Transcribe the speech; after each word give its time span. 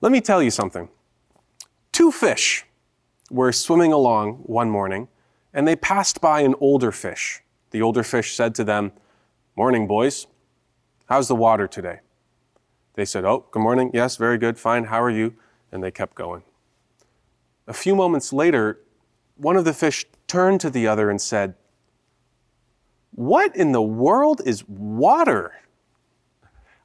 Let 0.00 0.12
me 0.12 0.20
tell 0.20 0.42
you 0.42 0.50
something. 0.50 0.88
Two 1.92 2.12
fish 2.12 2.64
were 3.30 3.52
swimming 3.52 3.92
along 3.92 4.34
one 4.44 4.70
morning, 4.70 5.08
and 5.52 5.66
they 5.66 5.74
passed 5.74 6.20
by 6.20 6.42
an 6.42 6.54
older 6.60 6.92
fish. 6.92 7.42
The 7.70 7.82
older 7.82 8.02
fish 8.02 8.34
said 8.34 8.54
to 8.56 8.64
them, 8.64 8.92
Morning, 9.56 9.86
boys. 9.88 10.26
How's 11.06 11.26
the 11.26 11.34
water 11.34 11.66
today? 11.66 11.98
They 12.94 13.04
said, 13.04 13.24
Oh, 13.24 13.46
good 13.50 13.62
morning. 13.62 13.90
Yes, 13.92 14.16
very 14.16 14.38
good. 14.38 14.58
Fine. 14.58 14.84
How 14.84 15.02
are 15.02 15.10
you? 15.10 15.34
And 15.72 15.82
they 15.82 15.90
kept 15.90 16.14
going. 16.14 16.42
A 17.66 17.72
few 17.72 17.96
moments 17.96 18.32
later, 18.32 18.80
one 19.36 19.56
of 19.56 19.64
the 19.64 19.74
fish 19.74 20.06
turned 20.26 20.60
to 20.60 20.70
the 20.70 20.86
other 20.86 21.10
and 21.10 21.20
said, 21.20 21.54
What 23.12 23.54
in 23.56 23.72
the 23.72 23.82
world 23.82 24.42
is 24.46 24.66
water? 24.68 25.54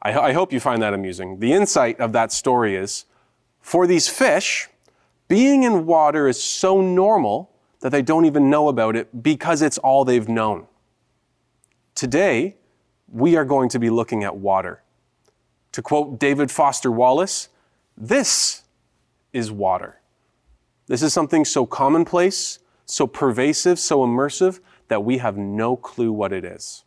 I, 0.03 0.13
I, 0.19 0.33
hope 0.33 0.53
you 0.53 0.59
find 0.59 0.81
that 0.81 0.93
amusing. 0.93 1.39
The 1.39 1.53
insight 1.53 1.99
of 1.99 2.11
that 2.11 2.31
story 2.31 2.75
is 2.75 3.05
for 3.61 3.87
these 3.87 4.07
fish, 4.09 4.67
being 5.27 5.63
in 5.63 5.85
water 5.85 6.27
is 6.27 6.43
so 6.43 6.81
normal 6.81 7.49
that 7.79 7.91
they 7.91 8.01
don't 8.01 8.25
even 8.25 8.49
know 8.49 8.67
about 8.67 8.95
it 8.95 9.23
because 9.23 9.61
it's 9.61 9.77
all 9.77 10.05
they've 10.05 10.27
known. 10.27 10.67
Today, 11.95 12.57
we 13.11 13.35
are 13.35 13.45
going 13.45 13.69
to 13.69 13.79
be 13.79 13.89
looking 13.89 14.23
at 14.23 14.35
water. 14.35 14.83
To 15.71 15.81
quote 15.81 16.19
David 16.19 16.51
Foster 16.51 16.91
Wallace, 16.91 17.49
this 17.97 18.63
is 19.31 19.51
water. 19.51 19.99
This 20.87 21.01
is 21.01 21.13
something 21.13 21.45
so 21.45 21.65
commonplace, 21.65 22.59
so 22.85 23.07
pervasive, 23.07 23.79
so 23.79 23.99
immersive 23.99 24.59
that 24.89 25.03
we 25.03 25.19
have 25.19 25.37
no 25.37 25.75
clue 25.75 26.11
what 26.11 26.33
it 26.33 26.43
is. 26.43 26.83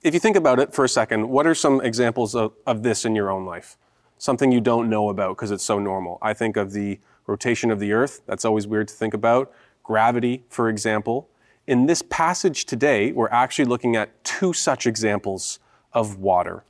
If 0.00 0.14
you 0.14 0.20
think 0.20 0.36
about 0.36 0.60
it 0.60 0.72
for 0.72 0.84
a 0.84 0.88
second, 0.88 1.28
what 1.28 1.44
are 1.44 1.56
some 1.56 1.80
examples 1.80 2.36
of, 2.36 2.52
of 2.64 2.84
this 2.84 3.04
in 3.04 3.16
your 3.16 3.30
own 3.30 3.44
life? 3.44 3.76
Something 4.16 4.52
you 4.52 4.60
don't 4.60 4.88
know 4.88 5.08
about 5.08 5.36
because 5.36 5.50
it's 5.50 5.64
so 5.64 5.80
normal. 5.80 6.18
I 6.22 6.34
think 6.34 6.56
of 6.56 6.72
the 6.72 7.00
rotation 7.26 7.72
of 7.72 7.80
the 7.80 7.92
earth. 7.92 8.20
That's 8.26 8.44
always 8.44 8.68
weird 8.68 8.86
to 8.88 8.94
think 8.94 9.12
about. 9.12 9.52
Gravity, 9.82 10.44
for 10.48 10.68
example. 10.68 11.28
In 11.66 11.86
this 11.86 12.02
passage 12.02 12.64
today, 12.64 13.10
we're 13.10 13.28
actually 13.30 13.64
looking 13.64 13.96
at 13.96 14.22
two 14.22 14.52
such 14.52 14.86
examples 14.86 15.58
of 15.92 16.18
water. 16.18 16.62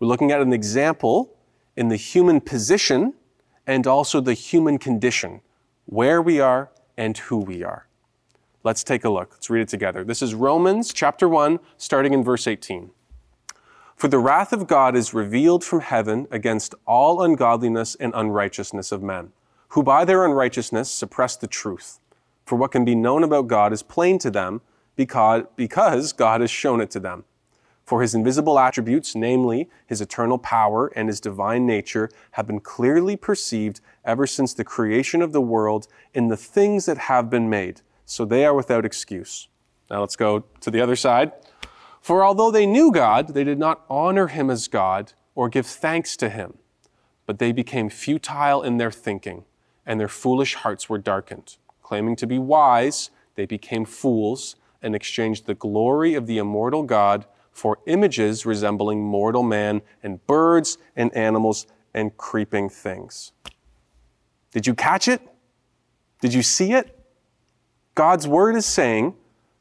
We're 0.00 0.08
looking 0.08 0.32
at 0.32 0.40
an 0.40 0.54
example 0.54 1.34
in 1.76 1.88
the 1.88 1.96
human 1.96 2.40
position 2.40 3.12
and 3.66 3.86
also 3.86 4.22
the 4.22 4.34
human 4.34 4.78
condition, 4.78 5.42
where 5.84 6.22
we 6.22 6.40
are 6.40 6.70
and 6.96 7.16
who 7.16 7.36
we 7.36 7.62
are. 7.62 7.86
Let's 8.64 8.82
take 8.82 9.04
a 9.04 9.10
look. 9.10 9.32
Let's 9.32 9.50
read 9.50 9.60
it 9.60 9.68
together. 9.68 10.04
This 10.04 10.22
is 10.22 10.34
Romans 10.34 10.90
chapter 10.90 11.28
1, 11.28 11.60
starting 11.76 12.14
in 12.14 12.24
verse 12.24 12.46
18. 12.46 12.92
For 13.94 14.08
the 14.08 14.18
wrath 14.18 14.54
of 14.54 14.66
God 14.66 14.96
is 14.96 15.12
revealed 15.12 15.62
from 15.62 15.80
heaven 15.80 16.26
against 16.30 16.74
all 16.86 17.22
ungodliness 17.22 17.94
and 17.94 18.14
unrighteousness 18.16 18.90
of 18.90 19.02
men, 19.02 19.32
who 19.68 19.82
by 19.82 20.06
their 20.06 20.24
unrighteousness 20.24 20.90
suppress 20.90 21.36
the 21.36 21.46
truth. 21.46 22.00
For 22.46 22.56
what 22.56 22.72
can 22.72 22.86
be 22.86 22.94
known 22.94 23.22
about 23.22 23.48
God 23.48 23.70
is 23.70 23.82
plain 23.82 24.18
to 24.20 24.30
them 24.30 24.62
because, 24.96 25.42
because 25.56 26.14
God 26.14 26.40
has 26.40 26.50
shown 26.50 26.80
it 26.80 26.90
to 26.92 27.00
them. 27.00 27.24
For 27.84 28.00
his 28.00 28.14
invisible 28.14 28.58
attributes, 28.58 29.14
namely 29.14 29.68
his 29.86 30.00
eternal 30.00 30.38
power 30.38 30.86
and 30.96 31.10
his 31.10 31.20
divine 31.20 31.66
nature, 31.66 32.08
have 32.30 32.46
been 32.46 32.60
clearly 32.60 33.14
perceived 33.14 33.82
ever 34.06 34.26
since 34.26 34.54
the 34.54 34.64
creation 34.64 35.20
of 35.20 35.32
the 35.32 35.42
world 35.42 35.86
in 36.14 36.28
the 36.28 36.36
things 36.38 36.86
that 36.86 36.96
have 36.96 37.28
been 37.28 37.50
made, 37.50 37.82
so 38.04 38.24
they 38.24 38.44
are 38.44 38.54
without 38.54 38.84
excuse. 38.84 39.48
Now 39.90 40.00
let's 40.00 40.16
go 40.16 40.44
to 40.60 40.70
the 40.70 40.80
other 40.80 40.96
side. 40.96 41.32
For 42.00 42.24
although 42.24 42.50
they 42.50 42.66
knew 42.66 42.92
God, 42.92 43.28
they 43.28 43.44
did 43.44 43.58
not 43.58 43.84
honor 43.88 44.26
him 44.26 44.50
as 44.50 44.68
God 44.68 45.14
or 45.34 45.48
give 45.48 45.66
thanks 45.66 46.16
to 46.18 46.28
him, 46.28 46.58
but 47.26 47.38
they 47.38 47.52
became 47.52 47.88
futile 47.88 48.62
in 48.62 48.76
their 48.76 48.90
thinking, 48.90 49.44
and 49.86 49.98
their 49.98 50.08
foolish 50.08 50.54
hearts 50.54 50.88
were 50.88 50.98
darkened. 50.98 51.56
Claiming 51.82 52.16
to 52.16 52.26
be 52.26 52.38
wise, 52.38 53.10
they 53.34 53.46
became 53.46 53.84
fools 53.84 54.56
and 54.82 54.94
exchanged 54.94 55.46
the 55.46 55.54
glory 55.54 56.14
of 56.14 56.26
the 56.26 56.38
immortal 56.38 56.82
God 56.82 57.26
for 57.52 57.78
images 57.86 58.44
resembling 58.44 59.02
mortal 59.02 59.42
man 59.42 59.80
and 60.02 60.24
birds 60.26 60.76
and 60.94 61.14
animals 61.16 61.66
and 61.94 62.16
creeping 62.16 62.68
things. 62.68 63.32
Did 64.50 64.66
you 64.66 64.74
catch 64.74 65.08
it? 65.08 65.22
Did 66.20 66.34
you 66.34 66.42
see 66.42 66.72
it? 66.72 67.03
God's 67.94 68.26
word 68.26 68.56
is 68.56 68.66
saying 68.66 69.14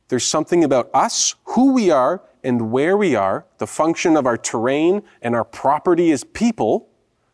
there's 0.07 0.25
something 0.25 0.63
about 0.63 0.89
us, 0.93 1.35
who 1.45 1.73
we 1.73 1.91
are, 1.91 2.21
and 2.43 2.71
where 2.71 2.97
we 2.97 3.15
are, 3.15 3.45
the 3.57 3.67
function 3.67 4.17
of 4.17 4.25
our 4.25 4.37
terrain 4.37 5.03
and 5.21 5.35
our 5.35 5.45
property 5.45 6.11
as 6.11 6.23
people, 6.23 6.89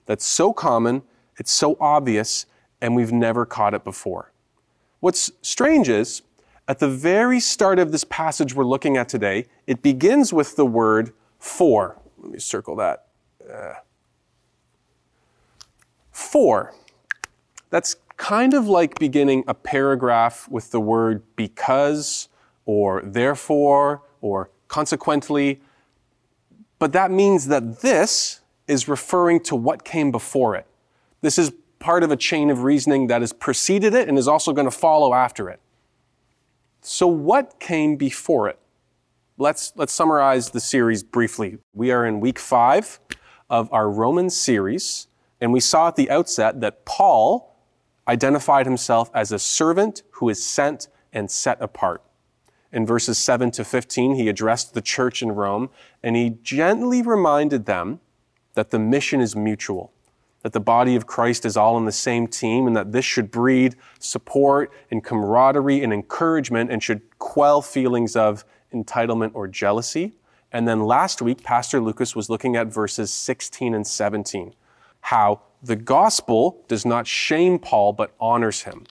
that's 0.06 0.26
so 0.26 0.54
common, 0.54 1.02
it's 1.38 1.52
so 1.52 1.78
obvious, 1.80 2.46
and 2.82 2.96
we've 2.96 3.12
never 3.12 3.46
caught 3.46 3.74
it 3.74 3.84
before. 3.84 4.32
What's 5.00 5.32
strange 5.42 5.90
is, 5.90 6.22
at 6.68 6.80
the 6.80 6.88
very 6.88 7.40
start 7.40 7.80
of 7.80 7.92
this 7.92 8.04
passage 8.04 8.54
we're 8.54 8.64
looking 8.66 8.98
at 8.98 9.10
today, 9.10 9.46
it 9.66 9.81
begins 9.81 10.31
with 10.31 10.56
the 10.56 10.66
word 10.66 11.14
for. 11.40 11.98
Let 12.20 12.31
me 12.31 12.40
circle 12.40 12.76
that. 12.76 13.08
Uh, 13.52 13.74
for. 16.12 16.76
That's 17.72 17.96
kind 18.19 18.53
of 18.53 18.68
like 18.68 19.00
beginning 19.00 19.46
a 19.47 19.53
paragraph 19.53 20.47
with 20.50 20.72
the 20.72 20.80
word 20.80 21.24
because 21.38 22.28
or 22.66 23.02
therefore 23.02 24.03
or 24.22 24.52
consequently. 24.68 25.62
But 26.78 26.91
that 26.91 27.12
means 27.12 27.47
that 27.47 27.80
this 27.80 28.41
is 28.68 28.88
referring 28.88 29.40
to 29.46 29.56
what 29.56 29.84
came 29.84 30.12
before 30.12 30.56
it. 30.56 30.68
This 31.22 31.40
is 31.40 31.53
part 31.80 32.03
of 32.03 32.12
a 32.12 32.18
chain 32.18 32.50
of 32.50 32.63
reasoning 32.63 33.07
that 33.07 33.22
has 33.22 33.31
preceded 33.31 33.94
it 33.94 34.09
and 34.09 34.18
is 34.18 34.28
also 34.28 34.51
going 34.51 34.68
to 34.68 34.78
follow 34.78 35.13
after 35.13 35.50
it. 35.50 35.62
So, 36.81 37.07
what 37.07 37.59
came 37.59 37.96
before 37.96 38.50
it? 38.50 38.59
Let's, 39.38 39.74
let's 39.75 39.94
summarize 39.94 40.51
the 40.51 40.59
series 40.59 41.03
briefly. 41.03 41.57
We 41.74 41.91
are 41.91 42.06
in 42.06 42.19
week 42.19 42.38
five 42.40 43.00
of 43.50 43.72
our 43.74 43.90
Roman 43.90 44.30
series, 44.30 45.07
and 45.40 45.51
we 45.53 45.62
saw 45.62 45.88
at 45.88 45.96
the 45.96 46.09
outset 46.09 46.62
that 46.62 46.86
Paul 46.86 47.49
identified 48.09 48.66
himself 48.66 49.09
as 49.14 49.31
a 49.31 49.40
servant 49.40 50.03
who 50.12 50.28
is 50.28 50.46
sent 50.46 50.90
and 51.14 51.31
set 51.31 51.58
apart. 51.62 52.03
In 52.72 52.86
verses 52.86 53.18
7 53.18 53.52
to 53.52 53.64
15, 53.64 54.16
he 54.16 54.28
addressed 54.28 54.74
the 54.74 54.81
church 54.81 55.22
in 55.22 55.31
Rome, 55.31 55.70
and 56.03 56.16
he 56.16 56.38
gently 56.44 57.02
reminded 57.02 57.66
them 57.66 58.02
that 58.56 58.72
the 58.72 58.80
mission 58.80 59.22
is 59.22 59.36
mutual 59.36 59.94
that 60.42 60.53
the 60.53 60.59
body 60.59 60.96
of 60.96 61.06
Christ 61.06 61.46
is 61.46 61.58
all 61.58 61.75
on 61.75 61.86
the 61.86 61.92
same 61.92 62.28
team 62.28 62.68
and 62.68 62.75
that 62.75 62.92
this 62.92 63.06
should 63.06 63.31
breed 63.31 63.75
support 64.00 64.72
and 64.90 65.03
camaraderie 65.03 65.84
and 65.84 65.92
encouragement 65.92 66.72
and 66.72 66.81
should 66.81 67.02
quell 67.19 67.62
feelings 67.62 68.16
of 68.16 68.46
entitlement 68.74 69.31
or 69.34 69.48
jealousy. 69.48 70.14
And 70.52 70.68
then 70.68 70.81
last 70.81 71.22
week, 71.22 71.44
Pastor 71.44 71.80
Lucas 71.80 72.16
was 72.16 72.30
looking 72.30 72.56
at 72.56 72.68
verses 72.68 73.12
16 73.12 73.74
and 73.74 73.86
17, 73.86 74.56
how 75.02 75.42
the 75.62 75.75
gospel 75.75 76.64
does 76.68 76.86
not 76.86 77.08
shame 77.08 77.59
Paul 77.59 77.94
but 77.94 78.14
honors 78.20 78.64
him. 78.64 78.86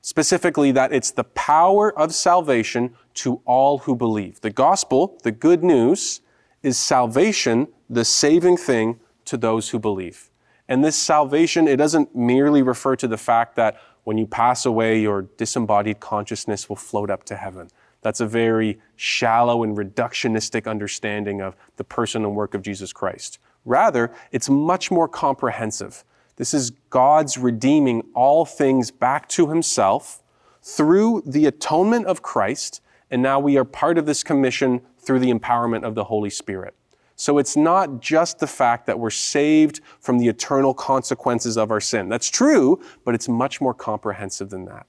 Specifically, 0.00 0.70
that 0.72 0.92
it's 0.92 1.10
the 1.10 1.24
power 1.24 1.98
of 1.98 2.14
salvation 2.14 2.94
to 3.14 3.40
all 3.46 3.78
who 3.78 3.96
believe. 3.96 4.40
The 4.40 4.50
gospel, 4.50 5.18
the 5.22 5.32
good 5.32 5.64
news, 5.64 6.20
is 6.62 6.76
salvation, 6.78 7.68
the 7.88 8.04
saving 8.04 8.58
thing 8.58 9.00
to 9.24 9.36
those 9.36 9.70
who 9.70 9.78
believe. 9.78 10.30
And 10.68 10.84
this 10.84 10.96
salvation, 10.96 11.66
it 11.66 11.76
doesn't 11.76 12.14
merely 12.14 12.62
refer 12.62 12.96
to 12.96 13.08
the 13.08 13.16
fact 13.16 13.56
that 13.56 13.80
when 14.04 14.18
you 14.18 14.26
pass 14.26 14.66
away, 14.66 15.00
your 15.00 15.22
disembodied 15.22 16.00
consciousness 16.00 16.68
will 16.68 16.76
float 16.76 17.10
up 17.10 17.24
to 17.24 17.36
heaven. 17.36 17.68
That's 18.02 18.20
a 18.20 18.26
very 18.26 18.78
shallow 18.96 19.62
and 19.62 19.76
reductionistic 19.76 20.70
understanding 20.70 21.40
of 21.40 21.56
the 21.76 21.84
person 21.84 22.24
and 22.24 22.36
work 22.36 22.54
of 22.54 22.60
Jesus 22.60 22.92
Christ. 22.92 23.38
Rather, 23.64 24.12
it's 24.30 24.48
much 24.48 24.90
more 24.90 25.08
comprehensive. 25.08 26.04
This 26.36 26.52
is 26.52 26.70
God's 26.90 27.38
redeeming 27.38 28.02
all 28.14 28.44
things 28.44 28.90
back 28.90 29.28
to 29.30 29.48
himself 29.48 30.22
through 30.62 31.22
the 31.26 31.46
atonement 31.46 32.06
of 32.06 32.22
Christ, 32.22 32.80
and 33.10 33.22
now 33.22 33.38
we 33.38 33.56
are 33.56 33.64
part 33.64 33.98
of 33.98 34.06
this 34.06 34.22
commission 34.22 34.80
through 34.98 35.20
the 35.20 35.32
empowerment 35.32 35.84
of 35.84 35.94
the 35.94 36.04
Holy 36.04 36.30
Spirit. 36.30 36.74
So 37.16 37.38
it's 37.38 37.56
not 37.56 38.00
just 38.00 38.40
the 38.40 38.46
fact 38.46 38.86
that 38.86 38.98
we're 38.98 39.10
saved 39.10 39.80
from 40.00 40.18
the 40.18 40.26
eternal 40.26 40.74
consequences 40.74 41.56
of 41.56 41.70
our 41.70 41.80
sin. 41.80 42.08
That's 42.08 42.28
true, 42.28 42.82
but 43.04 43.14
it's 43.14 43.28
much 43.28 43.60
more 43.60 43.74
comprehensive 43.74 44.50
than 44.50 44.64
that. 44.64 44.86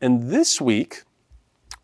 And 0.00 0.30
this 0.30 0.60
week, 0.60 1.02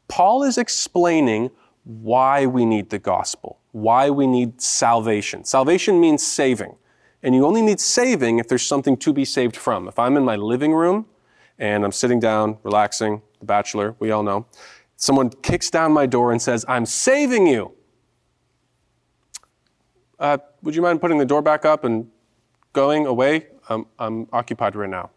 Paul 0.08 0.42
is 0.42 0.56
explaining 0.56 1.50
why 1.84 2.46
we 2.46 2.64
need 2.64 2.88
the 2.90 2.98
gospel, 2.98 3.57
why 3.72 4.10
we 4.10 4.26
need 4.26 4.60
salvation. 4.60 5.44
Salvation 5.44 6.00
means 6.00 6.22
saving. 6.22 6.76
And 7.22 7.34
you 7.34 7.46
only 7.46 7.62
need 7.62 7.80
saving 7.80 8.38
if 8.38 8.48
there's 8.48 8.66
something 8.66 8.96
to 8.98 9.12
be 9.12 9.24
saved 9.24 9.56
from. 9.56 9.88
If 9.88 9.98
I'm 9.98 10.16
in 10.16 10.24
my 10.24 10.36
living 10.36 10.72
room 10.72 11.06
and 11.58 11.84
I'm 11.84 11.92
sitting 11.92 12.20
down, 12.20 12.58
relaxing, 12.62 13.22
the 13.40 13.46
bachelor, 13.46 13.94
we 13.98 14.10
all 14.10 14.22
know, 14.22 14.46
someone 14.96 15.30
kicks 15.30 15.70
down 15.70 15.92
my 15.92 16.06
door 16.06 16.32
and 16.32 16.40
says, 16.40 16.64
I'm 16.68 16.86
saving 16.86 17.46
you 17.46 17.74
uh, 20.18 20.38
would 20.62 20.74
you 20.74 20.82
mind 20.82 21.00
putting 21.00 21.18
the 21.18 21.24
door 21.24 21.42
back 21.42 21.64
up 21.64 21.84
and 21.84 22.10
going 22.72 23.06
away? 23.06 23.46
I'm, 23.68 23.86
I'm 23.98 24.26
occupied 24.32 24.74
right 24.74 24.90
now. 24.90 25.10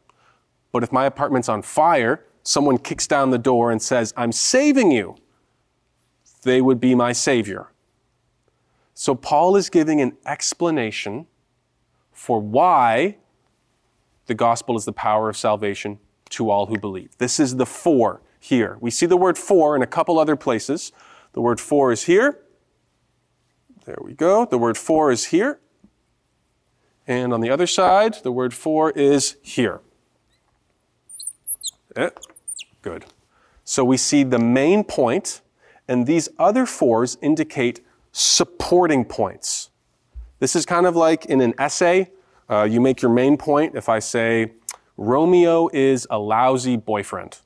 But 0.71 0.83
if 0.83 0.91
my 0.91 1.05
apartment's 1.05 1.49
on 1.49 1.61
fire, 1.61 2.23
someone 2.43 2.77
kicks 2.77 3.07
down 3.07 3.31
the 3.31 3.37
door 3.37 3.71
and 3.71 3.81
says, 3.81 4.13
I'm 4.15 4.31
saving 4.31 4.91
you, 4.91 5.15
they 6.43 6.61
would 6.61 6.79
be 6.79 6.95
my 6.95 7.11
savior. 7.11 7.71
So 8.93 9.15
Paul 9.15 9.55
is 9.55 9.69
giving 9.69 10.01
an 10.01 10.17
explanation 10.25 11.27
for 12.11 12.39
why 12.39 13.17
the 14.27 14.33
gospel 14.35 14.77
is 14.77 14.85
the 14.85 14.93
power 14.93 15.29
of 15.29 15.37
salvation 15.37 15.99
to 16.29 16.49
all 16.49 16.67
who 16.67 16.77
believe. 16.77 17.17
This 17.17 17.39
is 17.39 17.55
the 17.55 17.65
for 17.65 18.21
here. 18.39 18.77
We 18.79 18.91
see 18.91 19.05
the 19.05 19.17
word 19.17 19.37
for 19.37 19.75
in 19.75 19.81
a 19.81 19.87
couple 19.87 20.19
other 20.19 20.35
places. 20.35 20.91
The 21.33 21.41
word 21.41 21.59
for 21.59 21.91
is 21.91 22.03
here. 22.03 22.39
There 23.85 23.97
we 24.01 24.13
go. 24.13 24.45
The 24.45 24.57
word 24.57 24.77
for 24.77 25.11
is 25.11 25.25
here. 25.25 25.59
And 27.07 27.33
on 27.33 27.41
the 27.41 27.49
other 27.49 27.67
side, 27.67 28.17
the 28.23 28.31
word 28.31 28.53
for 28.53 28.91
is 28.91 29.37
here. 29.41 29.81
Eh, 31.95 32.09
good. 32.81 33.05
So 33.63 33.83
we 33.83 33.97
see 33.97 34.23
the 34.23 34.39
main 34.39 34.83
point, 34.83 35.41
and 35.87 36.05
these 36.07 36.29
other 36.37 36.65
fours 36.65 37.17
indicate 37.21 37.81
supporting 38.11 39.05
points. 39.05 39.69
This 40.39 40.55
is 40.55 40.65
kind 40.65 40.85
of 40.85 40.95
like 40.95 41.25
in 41.25 41.41
an 41.41 41.53
essay, 41.57 42.11
uh, 42.49 42.63
you 42.63 42.81
make 42.81 43.01
your 43.01 43.11
main 43.11 43.37
point. 43.37 43.75
If 43.75 43.89
I 43.89 43.99
say, 43.99 44.53
Romeo 44.97 45.69
is 45.71 46.07
a 46.09 46.19
lousy 46.19 46.77
boyfriend, 46.77 47.39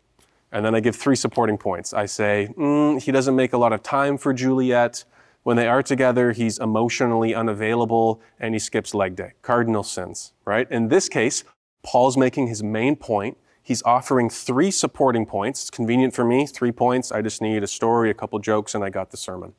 and 0.51 0.65
then 0.65 0.73
I 0.73 0.79
give 0.79 0.95
three 0.95 1.15
supporting 1.15 1.57
points. 1.57 1.93
I 1.93 2.05
say, 2.05 2.49
mm, 2.57 3.01
he 3.01 3.11
doesn't 3.11 3.35
make 3.35 3.53
a 3.53 3.57
lot 3.57 3.73
of 3.73 3.83
time 3.83 4.17
for 4.17 4.33
Juliet. 4.33 5.03
When 5.43 5.57
they 5.57 5.67
are 5.67 5.83
together, 5.83 6.31
he's 6.31 6.57
emotionally 6.57 7.35
unavailable 7.35 8.21
and 8.39 8.55
he 8.55 8.59
skips 8.59 8.95
leg 8.95 9.15
day. 9.15 9.33
Cardinal 9.41 9.83
sins, 9.83 10.33
right? 10.43 10.69
In 10.71 10.87
this 10.87 11.07
case, 11.07 11.43
Paul's 11.83 12.17
making 12.17 12.47
his 12.47 12.63
main 12.63 12.95
point 12.95 13.37
He's 13.65 13.81
offering 13.81 14.29
three 14.29 14.69
supporting 14.69 15.25
points. 15.25 15.63
It's 15.63 15.69
convenient 15.71 16.13
for 16.13 16.23
me, 16.23 16.45
three 16.45 16.71
points. 16.71 17.11
I 17.11 17.23
just 17.23 17.41
need 17.41 17.63
a 17.63 17.67
story, 17.67 18.11
a 18.11 18.13
couple 18.13 18.37
jokes, 18.37 18.75
and 18.75 18.83
I 18.83 18.91
got 18.91 19.09
the 19.09 19.17
sermon. 19.17 19.55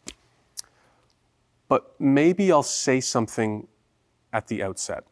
But 1.68 1.94
maybe 2.00 2.52
I'll 2.52 2.62
say 2.62 3.00
something 3.00 3.66
at 4.32 4.48
the 4.48 4.62
outset. 4.62 5.04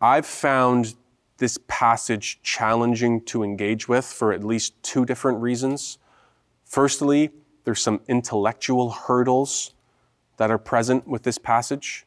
I've 0.00 0.26
found 0.26 0.94
this 1.38 1.58
passage 1.68 2.40
challenging 2.42 3.20
to 3.22 3.42
engage 3.42 3.88
with 3.88 4.04
for 4.04 4.32
at 4.32 4.44
least 4.44 4.80
two 4.82 5.04
different 5.04 5.40
reasons. 5.40 5.98
Firstly, 6.64 7.30
there's 7.64 7.82
some 7.82 8.00
intellectual 8.08 8.90
hurdles 8.90 9.74
that 10.36 10.50
are 10.50 10.58
present 10.58 11.06
with 11.06 11.22
this 11.22 11.38
passage. 11.38 12.06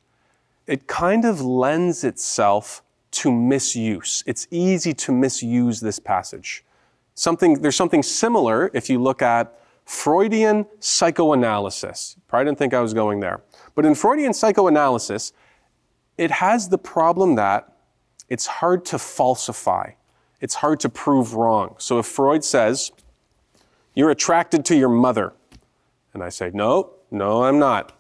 It 0.68 0.88
kind 0.88 1.26
of 1.26 1.42
lends 1.42 2.04
itself 2.04 2.84
to 3.12 3.32
misuse. 3.32 4.24
It's 4.26 4.48
easy 4.52 4.94
to 4.94 5.12
misuse 5.12 5.80
this 5.80 6.00
passage. 6.00 6.64
Something, 7.16 7.62
there's 7.62 7.76
something 7.76 8.04
similar 8.04 8.70
if 8.74 8.90
you 8.90 9.02
look 9.02 9.22
at 9.22 9.59
Freudian 9.90 10.68
psychoanalysis. 10.80 12.16
Probably 12.28 12.46
didn't 12.46 12.60
think 12.60 12.76
I 12.76 12.80
was 12.80 12.94
going 12.94 13.22
there. 13.22 13.42
But 13.74 13.88
in 13.88 13.96
Freudian 13.96 14.36
psychoanalysis, 14.36 15.34
it 16.16 16.30
has 16.30 16.70
the 16.70 16.78
problem 16.78 17.34
that 17.36 17.74
it's 18.30 18.46
hard 18.46 18.86
to 18.86 19.00
falsify. 19.00 19.94
It's 20.42 20.54
hard 20.54 20.80
to 20.82 20.90
prove 20.90 21.34
wrong. 21.34 21.74
So 21.80 21.98
if 21.98 22.06
Freud 22.06 22.44
says, 22.44 22.92
You're 23.96 24.12
attracted 24.12 24.64
to 24.66 24.76
your 24.76 24.90
mother, 24.90 25.34
and 26.14 26.24
I 26.24 26.30
say, 26.30 26.52
No, 26.54 26.92
no, 27.10 27.46
I'm 27.46 27.58
not. 27.58 27.98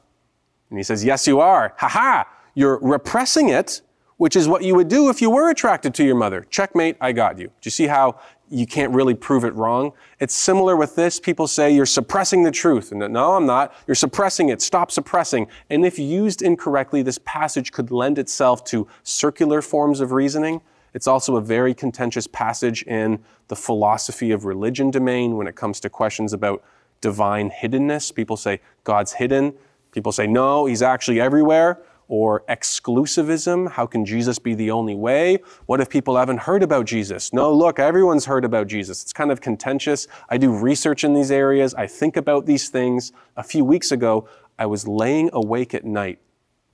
And 0.70 0.78
he 0.78 0.84
says, 0.84 1.04
Yes, 1.04 1.26
you 1.26 1.40
are. 1.40 1.74
Ha 1.80 1.88
ha! 1.88 2.28
You're 2.54 2.78
repressing 2.84 3.50
it 3.50 3.82
which 4.20 4.36
is 4.36 4.50
what 4.50 4.64
you 4.64 4.76
would 4.76 4.90
do 4.90 5.10
if 5.10 5.22
you 5.22 5.30
were 5.30 5.50
attracted 5.50 5.94
to 5.94 6.04
your 6.04 6.16
mother. 6.16 6.46
Checkmate, 6.50 6.98
I 7.00 7.14
got 7.14 7.40
you. 7.40 7.48
Do 7.48 7.54
you 7.64 7.72
see 7.72 7.88
how 7.88 8.20
you 8.50 8.66
can't 8.66 8.94
really 8.94 9.14
prove 9.14 9.44
it 9.44 9.54
wrong? 9.56 9.92
It's 10.20 10.34
similar 10.34 10.76
with 10.76 10.96
this. 10.96 11.20
People 11.20 11.48
say 11.48 11.74
you're 11.74 11.86
suppressing 11.86 12.44
the 12.44 12.52
truth. 12.52 12.92
And 12.92 13.00
no, 13.14 13.36
I'm 13.36 13.46
not. 13.46 13.74
You're 13.88 13.96
suppressing 13.96 14.50
it. 14.50 14.62
Stop 14.62 14.92
suppressing. 14.92 15.48
And 15.70 15.86
if 15.86 16.00
used 16.00 16.42
incorrectly, 16.42 17.02
this 17.02 17.20
passage 17.26 17.72
could 17.72 17.92
lend 17.92 18.18
itself 18.18 18.64
to 18.66 18.88
circular 19.04 19.62
forms 19.62 20.00
of 20.00 20.12
reasoning. 20.12 20.62
It's 20.94 21.08
also 21.08 21.36
a 21.36 21.42
very 21.42 21.74
contentious 21.74 22.28
passage 22.28 22.84
in 22.84 23.24
the 23.48 23.56
philosophy 23.56 24.32
of 24.32 24.46
religion 24.46 24.92
domain 24.92 25.36
when 25.38 25.48
it 25.48 25.56
comes 25.56 25.80
to 25.82 25.90
questions 25.90 26.34
about 26.34 26.64
divine 27.02 27.52
hiddenness. 27.52 28.14
People 28.14 28.38
say 28.38 28.60
God's 28.84 29.14
hidden. 29.14 29.54
People 29.92 30.12
say, 30.12 30.28
no, 30.28 30.66
he's 30.66 30.82
actually 30.82 31.20
everywhere 31.22 31.80
or 32.10 32.44
exclusivism. 32.50 33.72
How 33.72 33.86
can 33.86 34.04
Jesus 34.04 34.40
be 34.40 34.56
the 34.56 34.72
only 34.72 34.96
way? 34.96 35.38
What 35.68 35.80
if 35.80 35.90
people 35.90 36.18
haven't 36.18 36.40
heard 36.40 36.64
about 36.64 36.88
Jesus? 36.88 37.32
No, 37.32 37.54
look, 37.54 37.80
everyone's 37.80 38.26
heard 38.26 38.44
about 38.44 38.68
Jesus. 38.68 39.04
It's 39.04 39.14
kind 39.14 39.32
of 39.32 39.40
contentious. 39.40 40.08
I 40.28 40.38
do 40.38 40.52
research 40.52 41.04
in 41.04 41.14
these 41.14 41.30
areas. 41.30 41.74
I 41.76 41.86
think 41.86 42.18
about 42.18 42.48
these 42.48 42.70
things. 42.70 43.14
A 43.38 43.44
few 43.44 43.64
weeks 43.64 43.92
ago, 43.92 44.28
I 44.58 44.66
was 44.66 44.88
laying 44.88 45.30
awake 45.34 45.76
at 45.76 45.86
night, 45.86 46.20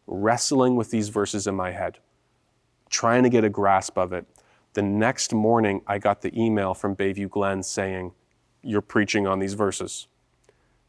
wrestling 0.08 0.78
with 0.78 0.90
these 0.90 1.10
verses 1.10 1.48
in 1.48 1.54
my 1.54 1.72
head, 1.72 2.00
trying 2.90 3.24
to 3.24 3.30
get 3.30 3.44
a 3.44 3.50
grasp 3.50 3.98
of 3.98 4.14
it. 4.14 4.26
The 4.74 4.82
next 4.82 5.34
morning, 5.34 5.82
I 5.86 6.00
got 6.00 6.22
the 6.22 6.38
email 6.40 6.74
from 6.74 6.96
Bayview 6.96 7.30
Glen 7.30 7.62
saying, 7.62 8.14
You're 8.64 8.82
preaching 8.82 9.28
on 9.28 9.40
these 9.40 9.54
verses. 9.54 10.08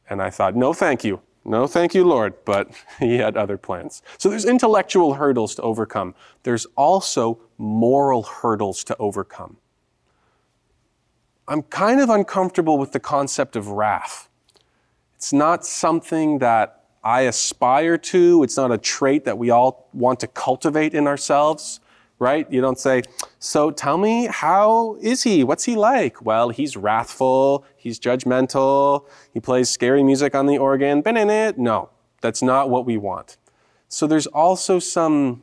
And 0.08 0.22
I 0.22 0.30
thought, 0.30 0.54
No, 0.54 0.72
thank 0.72 1.02
you. 1.02 1.20
No, 1.48 1.68
thank 1.68 1.94
you, 1.94 2.04
Lord, 2.04 2.34
but 2.44 2.70
he 2.98 3.18
had 3.18 3.36
other 3.36 3.56
plans. 3.56 4.02
So 4.18 4.28
there's 4.28 4.44
intellectual 4.44 5.14
hurdles 5.14 5.54
to 5.54 5.62
overcome. 5.62 6.14
There's 6.42 6.66
also 6.76 7.38
moral 7.56 8.24
hurdles 8.24 8.82
to 8.84 8.96
overcome. 8.98 9.56
I'm 11.48 11.62
kind 11.62 12.00
of 12.00 12.10
uncomfortable 12.10 12.78
with 12.78 12.90
the 12.90 12.98
concept 12.98 13.54
of 13.54 13.68
wrath. 13.68 14.28
It's 15.14 15.32
not 15.32 15.64
something 15.64 16.40
that 16.40 16.82
I 17.04 17.22
aspire 17.22 17.96
to, 17.98 18.42
it's 18.42 18.56
not 18.56 18.72
a 18.72 18.78
trait 18.78 19.24
that 19.24 19.38
we 19.38 19.50
all 19.50 19.88
want 19.92 20.18
to 20.20 20.26
cultivate 20.26 20.92
in 20.92 21.06
ourselves 21.06 21.78
right? 22.18 22.50
You 22.50 22.60
don't 22.60 22.78
say, 22.78 23.02
so 23.38 23.70
tell 23.70 23.98
me, 23.98 24.26
how 24.26 24.96
is 25.00 25.22
he? 25.22 25.44
What's 25.44 25.64
he 25.64 25.76
like? 25.76 26.24
Well, 26.24 26.48
he's 26.48 26.76
wrathful, 26.76 27.64
he's 27.76 28.00
judgmental, 28.00 29.06
he 29.32 29.40
plays 29.40 29.68
scary 29.68 30.02
music 30.02 30.34
on 30.34 30.46
the 30.46 30.58
organ. 30.58 31.02
No, 31.56 31.90
that's 32.20 32.42
not 32.42 32.70
what 32.70 32.86
we 32.86 32.96
want. 32.96 33.36
So 33.88 34.06
there's 34.06 34.26
also 34.26 34.78
some, 34.78 35.42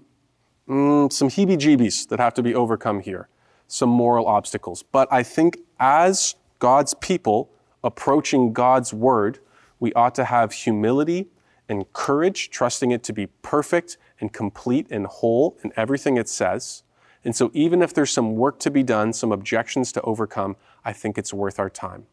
mm, 0.68 1.12
some 1.12 1.30
heebie 1.30 1.58
jeebies 1.58 2.08
that 2.10 2.20
have 2.20 2.34
to 2.36 2.44
be 2.44 2.56
overcome 2.56 3.00
here, 3.00 3.30
some 3.68 3.90
moral 3.90 4.28
obstacles. 4.28 4.84
But 4.84 5.08
I 5.12 5.24
think 5.24 5.60
as 5.80 6.36
God's 6.60 6.94
people 6.96 7.50
approaching 7.84 8.54
God's 8.54 8.94
word, 8.94 9.40
we 9.80 9.94
ought 9.94 10.16
to 10.16 10.26
have 10.26 10.54
humility 10.54 11.28
and 11.70 11.92
courage, 11.94 12.50
trusting 12.50 12.92
it 12.92 13.04
to 13.04 13.14
be 13.14 13.28
perfect 13.42 13.98
and 14.24 14.32
complete 14.32 14.88
and 14.90 15.06
whole 15.06 15.58
in 15.66 15.74
everything 15.76 16.16
it 16.16 16.30
says. 16.30 16.84
And 17.26 17.36
so, 17.36 17.52
even 17.54 17.82
if 17.82 17.94
there's 17.94 18.10
some 18.10 18.36
work 18.36 18.58
to 18.60 18.72
be 18.72 18.82
done, 18.82 19.12
some 19.12 19.34
objections 19.34 19.92
to 19.92 20.02
overcome, 20.02 20.56
I 20.86 20.94
think 20.94 21.18
it's 21.18 21.34
worth 21.34 21.60
our 21.60 21.70
time. 21.70 22.06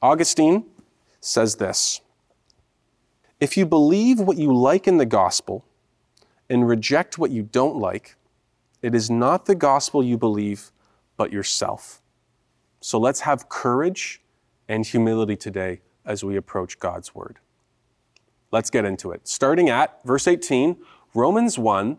Augustine 0.00 0.64
says 1.20 1.56
this 1.56 2.00
If 3.38 3.58
you 3.58 3.66
believe 3.66 4.18
what 4.18 4.38
you 4.38 4.50
like 4.54 4.88
in 4.88 4.96
the 4.96 5.04
gospel 5.04 5.66
and 6.48 6.66
reject 6.66 7.18
what 7.18 7.30
you 7.30 7.42
don't 7.42 7.76
like, 7.76 8.16
it 8.80 8.94
is 8.94 9.10
not 9.10 9.44
the 9.44 9.54
gospel 9.54 10.02
you 10.02 10.16
believe, 10.16 10.72
but 11.18 11.30
yourself. 11.30 12.00
So 12.80 12.98
let's 12.98 13.20
have 13.20 13.50
courage 13.50 14.22
and 14.68 14.86
humility 14.86 15.36
today 15.36 15.80
as 16.06 16.24
we 16.24 16.36
approach 16.36 16.78
God's 16.78 17.14
word. 17.14 17.40
Let's 18.52 18.70
get 18.70 18.86
into 18.86 19.10
it. 19.10 19.28
Starting 19.28 19.68
at 19.68 19.98
verse 20.04 20.26
18, 20.26 20.76
Romans 21.16 21.58
1, 21.58 21.98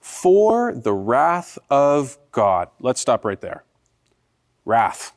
for 0.00 0.74
the 0.74 0.92
wrath 0.92 1.58
of 1.70 2.18
God. 2.32 2.68
Let's 2.80 3.00
stop 3.00 3.24
right 3.24 3.40
there. 3.40 3.64
Wrath. 4.64 5.12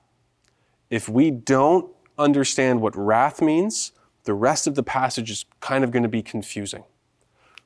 If 0.90 1.10
we 1.10 1.32
don't 1.32 1.92
understand 2.18 2.82
what 2.82 2.96
wrath 2.96 3.42
means, 3.42 3.92
the 4.24 4.34
rest 4.34 4.68
of 4.68 4.76
the 4.76 4.84
passage 4.84 5.32
is 5.32 5.46
kind 5.60 5.84
of 5.84 5.92
going 5.92 6.04
to 6.04 6.10
be 6.10 6.22
confusing. 6.22 6.84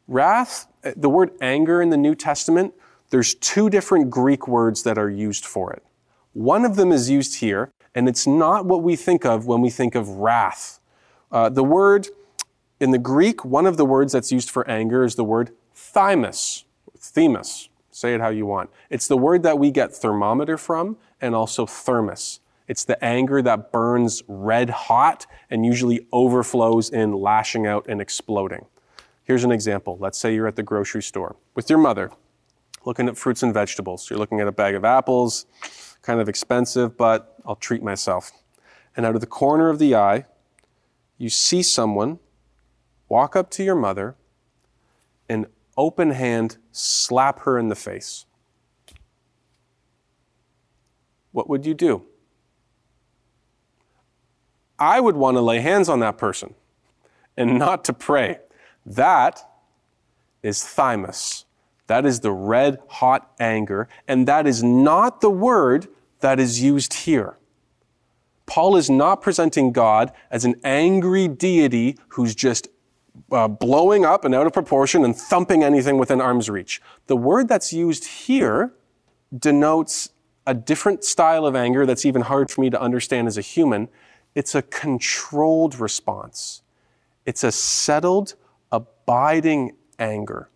Wrath, 0.08 0.68
the 0.96 1.10
word 1.10 1.32
anger 1.42 1.82
in 1.82 1.90
the 1.90 1.98
New 1.98 2.16
Testament, 2.16 2.74
there's 3.10 3.36
two 3.36 3.70
different 3.70 4.10
Greek 4.10 4.48
words 4.48 4.84
that 4.84 4.98
are 4.98 5.10
used 5.10 5.46
for 5.46 5.72
it. 5.74 5.84
One 6.34 6.66
of 6.66 6.75
them 6.75 6.92
is 6.92 7.10
used 7.10 7.40
here, 7.40 7.72
and 7.94 8.10
it's 8.10 8.25
not 8.25 8.66
what 8.66 8.82
we 8.82 8.96
think 8.96 9.25
of 9.25 9.46
when 9.46 9.62
we 9.62 9.70
think 9.70 9.96
of 9.96 10.10
wrath. 10.10 10.80
Uh, 11.32 11.50
the 11.50 11.63
word 11.63 12.08
in 12.80 12.92
the 12.92 12.98
Greek, 12.98 13.46
one 13.46 13.66
of 13.66 13.78
the 13.78 13.86
words 13.86 14.13
that's 14.13 14.32
used 14.32 14.50
for 14.50 14.70
anger 14.70 15.04
is 15.04 15.16
the 15.16 15.24
word 15.24 15.52
thymus, 15.94 16.66
thymus. 16.98 17.70
Say 17.92 18.16
it 18.16 18.22
how 18.22 18.30
you 18.30 18.46
want. 18.48 18.72
It's 18.90 19.08
the 19.08 19.18
word 19.18 19.44
that 19.44 19.60
we 19.60 19.70
get 19.72 19.94
thermometer 19.94 20.58
from 20.58 20.98
and 21.22 21.36
also 21.36 21.66
thermos. 21.66 22.40
It's 22.68 22.84
the 22.84 23.04
anger 23.04 23.42
that 23.44 23.72
burns 23.72 24.24
red 24.28 24.70
hot 24.72 25.28
and 25.50 25.66
usually 25.66 26.08
overflows 26.12 26.90
in 26.90 27.12
lashing 27.12 27.68
out 27.68 27.86
and 27.88 28.02
exploding. 28.02 28.66
Here's 29.24 29.44
an 29.44 29.52
example. 29.52 29.98
Let's 30.00 30.18
say 30.18 30.34
you're 30.34 30.48
at 30.48 30.56
the 30.56 30.64
grocery 30.64 31.04
store 31.04 31.36
with 31.54 31.70
your 31.70 31.80
mother. 31.80 32.12
looking 32.86 33.08
at 33.08 33.18
fruits 33.18 33.44
and 33.44 33.54
vegetables. 33.54 34.10
You're 34.10 34.20
looking 34.20 34.40
at 34.40 34.48
a 34.48 34.52
bag 34.52 34.76
of 34.76 34.84
apples, 34.86 35.46
kind 36.02 36.20
of 36.20 36.28
expensive, 36.30 36.98
but 36.98 37.36
I'll 37.46 37.56
treat 37.56 37.84
myself. 37.84 38.32
And 38.96 39.06
out 39.06 39.16
of 39.16 39.22
the 39.22 39.28
corner 39.28 39.70
of 39.70 39.80
the 39.80 39.96
eye, 39.96 40.26
you 41.18 41.30
see 41.30 41.64
someone 41.64 42.20
walk 43.10 43.36
up 43.36 43.50
to 43.52 43.64
your 43.64 43.76
mother 43.76 44.16
and 45.30 45.48
open 45.77 46.12
hand 46.12 46.58
slap 46.72 47.39
her 47.39 47.58
in 47.58 47.70
the 47.70 47.75
face. 47.75 48.25
What 51.32 51.50
would 51.50 51.65
you 51.65 51.74
do? 51.74 52.06
I 54.77 55.00
would 55.00 55.15
want 55.15 55.38
to 55.38 55.42
lay 55.42 55.60
hands 55.60 55.89
on 55.89 56.00
that 56.00 56.18
person 56.18 56.56
and 57.38 57.58
not 57.58 57.86
to 57.86 57.94
pray. 57.94 58.39
That 58.86 59.42
is 60.42 60.63
thymus. 60.63 61.46
That 61.88 62.06
is 62.06 62.22
the 62.22 62.32
red 62.32 62.80
hot 62.88 63.32
anger, 63.39 63.88
and 64.08 64.27
that 64.27 64.48
is 64.48 64.63
not 64.63 65.22
the 65.22 65.30
word 65.30 65.88
that 66.22 66.39
is 66.39 66.62
used 66.62 66.94
here. 66.94 67.38
Paul 68.46 68.75
is 68.75 68.89
not 68.89 69.22
presenting 69.22 69.72
God 69.72 70.12
as 70.30 70.46
an 70.46 70.56
angry 70.63 71.27
deity 71.27 71.98
who's 72.10 72.36
just 72.36 72.68
uh, 73.32 73.48
blowing 73.48 74.05
up 74.05 74.25
and 74.25 74.34
out 74.34 74.48
of 74.48 74.53
proportion 74.53 75.03
and 75.03 75.15
thumping 75.15 75.63
anything 75.63 75.98
within 75.98 76.22
arm's 76.22 76.50
reach. 76.50 76.82
The 77.08 77.15
word 77.15 77.48
that's 77.48 77.74
used 77.74 78.05
here 78.05 78.74
denotes 79.38 80.10
a 80.46 80.53
different 80.53 81.03
style 81.03 81.46
of 81.46 81.55
anger 81.55 81.86
that's 81.86 82.05
even 82.05 82.24
hard 82.24 82.51
for 82.51 82.62
me 82.62 82.70
to 82.70 82.82
understand 82.82 83.27
as 83.27 83.38
a 83.38 83.41
human. 83.41 83.88
It's 84.36 84.55
a 84.55 84.62
controlled 84.62 85.79
response. 85.79 86.62
It's 87.25 87.43
a 87.43 87.51
settled, 87.51 88.36
abiding 88.72 89.75
anger. 89.98 90.50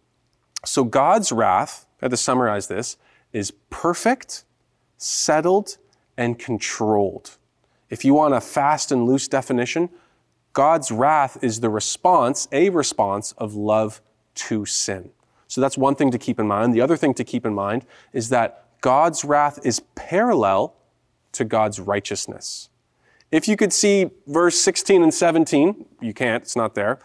So 0.65 0.83
God's 0.83 1.31
wrath, 1.31 1.85
I 2.01 2.05
had 2.05 2.11
to 2.11 2.17
summarize 2.17 2.67
this, 2.67 2.97
is 3.31 3.51
perfect, 3.69 4.43
settled, 4.97 5.77
and 6.17 6.37
controlled. 6.37 7.37
If 7.89 8.03
you 8.03 8.13
want 8.15 8.33
a 8.33 8.41
fast 8.41 8.91
and 8.91 9.05
loose 9.05 9.27
definition, 9.27 9.89
God's 10.57 10.91
wrath 10.91 11.37
is 11.43 11.59
the 11.59 11.69
response, 11.69 12.47
a 12.51 12.69
response 12.69 13.31
of 13.33 13.53
love 13.53 14.01
to 14.33 14.65
sin. 14.65 15.11
So 15.47 15.61
that's 15.61 15.77
one 15.77 15.93
thing 15.93 16.09
to 16.09 16.17
keep 16.17 16.39
in 16.39 16.47
mind. 16.47 16.73
The 16.73 16.81
other 16.81 16.97
thing 16.97 17.13
to 17.13 17.23
keep 17.23 17.45
in 17.45 17.53
mind 17.53 17.85
is 18.11 18.29
that 18.29 18.65
God's 18.81 19.23
wrath 19.23 19.59
is 19.63 19.83
parallel 19.93 20.73
to 21.33 21.45
God's 21.45 21.79
righteousness. 21.79 22.69
If 23.31 23.47
you 23.47 23.55
could 23.55 23.71
see 23.71 24.09
verse 24.25 24.59
16 24.59 25.03
and 25.03 25.13
17, 25.13 25.85
you 26.01 26.15
can't, 26.15 26.41
it's 26.41 26.55
not 26.55 26.73
there. 26.73 26.97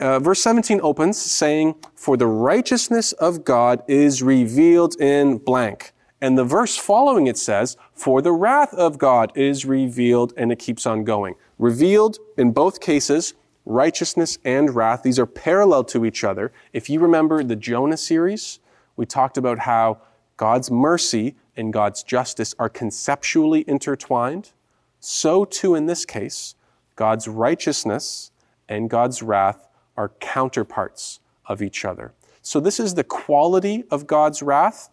Uh, 0.00 0.18
verse 0.18 0.42
17 0.42 0.80
opens 0.82 1.16
saying, 1.16 1.76
For 1.94 2.16
the 2.16 2.26
righteousness 2.26 3.12
of 3.12 3.44
God 3.44 3.84
is 3.86 4.20
revealed 4.20 5.00
in 5.00 5.38
blank. 5.38 5.92
And 6.24 6.38
the 6.38 6.44
verse 6.44 6.74
following 6.74 7.26
it 7.26 7.36
says, 7.36 7.76
For 7.92 8.22
the 8.22 8.32
wrath 8.32 8.72
of 8.72 8.96
God 8.96 9.30
is 9.34 9.66
revealed, 9.66 10.32
and 10.38 10.50
it 10.50 10.58
keeps 10.58 10.86
on 10.86 11.04
going. 11.04 11.34
Revealed 11.58 12.16
in 12.38 12.52
both 12.52 12.80
cases, 12.80 13.34
righteousness 13.66 14.38
and 14.42 14.74
wrath. 14.74 15.02
These 15.02 15.18
are 15.18 15.26
parallel 15.26 15.84
to 15.84 16.06
each 16.06 16.24
other. 16.24 16.50
If 16.72 16.88
you 16.88 16.98
remember 16.98 17.44
the 17.44 17.56
Jonah 17.56 17.98
series, 17.98 18.58
we 18.96 19.04
talked 19.04 19.36
about 19.36 19.58
how 19.58 19.98
God's 20.38 20.70
mercy 20.70 21.34
and 21.58 21.74
God's 21.74 22.02
justice 22.02 22.54
are 22.58 22.70
conceptually 22.70 23.62
intertwined. 23.68 24.52
So 25.00 25.44
too 25.44 25.74
in 25.74 25.84
this 25.84 26.06
case, 26.06 26.54
God's 26.96 27.28
righteousness 27.28 28.30
and 28.66 28.88
God's 28.88 29.22
wrath 29.22 29.68
are 29.94 30.08
counterparts 30.20 31.20
of 31.44 31.60
each 31.60 31.84
other. 31.84 32.14
So, 32.40 32.60
this 32.60 32.80
is 32.80 32.94
the 32.94 33.04
quality 33.04 33.84
of 33.90 34.06
God's 34.06 34.42
wrath. 34.42 34.88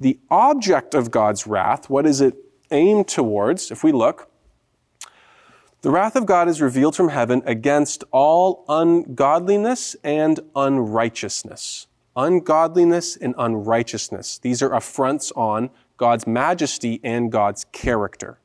The 0.00 0.18
object 0.30 0.94
of 0.94 1.10
God's 1.10 1.46
wrath, 1.46 1.88
what 1.88 2.06
is 2.06 2.20
it 2.20 2.34
aimed 2.70 3.08
towards? 3.08 3.70
If 3.70 3.84
we 3.84 3.92
look, 3.92 4.30
the 5.82 5.90
wrath 5.90 6.16
of 6.16 6.24
God 6.24 6.48
is 6.48 6.62
revealed 6.62 6.96
from 6.96 7.10
heaven 7.10 7.42
against 7.44 8.04
all 8.10 8.64
ungodliness 8.68 9.94
and 10.02 10.40
unrighteousness. 10.56 11.88
Ungodliness 12.16 13.16
and 13.16 13.34
unrighteousness. 13.36 14.38
These 14.38 14.62
are 14.62 14.72
affronts 14.72 15.30
on 15.32 15.70
God's 15.96 16.26
majesty 16.26 17.00
and 17.04 17.30
God's 17.30 17.66
character. 17.72 18.38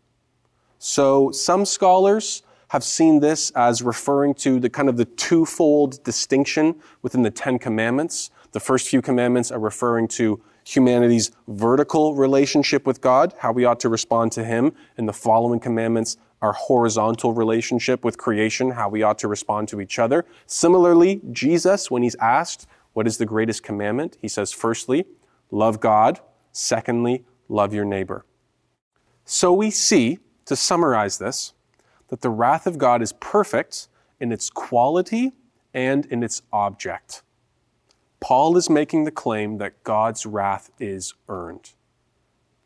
So, 0.79 1.31
some 1.31 1.65
scholars 1.65 2.43
have 2.69 2.83
seen 2.83 3.19
this 3.19 3.51
as 3.51 3.81
referring 3.81 4.33
to 4.33 4.59
the 4.59 4.69
kind 4.69 4.89
of 4.89 4.97
the 4.97 5.05
twofold 5.05 6.03
distinction 6.03 6.75
within 7.01 7.23
the 7.23 7.31
Ten 7.31 7.57
Commandments. 7.57 8.31
The 8.51 8.59
first 8.59 8.87
few 8.87 9.01
commandments 9.01 9.51
are 9.51 9.59
referring 9.59 10.07
to 10.09 10.41
humanity's 10.75 11.31
vertical 11.47 12.15
relationship 12.15 12.85
with 12.85 13.01
God, 13.01 13.33
how 13.39 13.51
we 13.51 13.65
ought 13.65 13.79
to 13.81 13.89
respond 13.89 14.31
to 14.33 14.43
Him, 14.43 14.73
and 14.97 15.07
the 15.07 15.13
following 15.13 15.59
commandments 15.59 16.17
our 16.41 16.53
horizontal 16.53 17.33
relationship 17.33 18.05
with 18.05 18.17
creation, 18.17 18.71
how 18.71 18.87
we 18.87 19.03
ought 19.03 19.19
to 19.19 19.27
respond 19.27 19.67
to 19.69 19.81
each 19.81 19.99
other. 19.99 20.25
Similarly, 20.45 21.21
Jesus, 21.31 21.91
when 21.91 22.03
he's 22.03 22.15
asked, 22.15 22.67
What 22.93 23.07
is 23.07 23.17
the 23.17 23.25
greatest 23.25 23.63
commandment? 23.63 24.17
He 24.21 24.27
says, 24.27 24.51
Firstly, 24.51 25.05
love 25.51 25.79
God. 25.79 26.19
Secondly, 26.51 27.25
love 27.47 27.73
your 27.73 27.85
neighbor. 27.85 28.25
So 29.25 29.53
we 29.53 29.69
see, 29.69 30.19
to 30.45 30.55
summarize 30.55 31.17
this, 31.17 31.53
that 32.07 32.21
the 32.21 32.29
wrath 32.29 32.65
of 32.65 32.77
God 32.77 33.01
is 33.01 33.13
perfect 33.13 33.87
in 34.19 34.31
its 34.31 34.49
quality 34.49 35.33
and 35.73 36.05
in 36.07 36.23
its 36.23 36.41
object. 36.51 37.21
Paul 38.19 38.57
is 38.57 38.69
making 38.69 39.05
the 39.05 39.11
claim 39.11 39.57
that 39.57 39.83
God's 39.83 40.25
wrath 40.25 40.71
is 40.79 41.13
earned. 41.27 41.71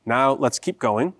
Now, 0.05 0.33
let's 0.33 0.59
keep 0.59 0.79
going. 0.79 1.13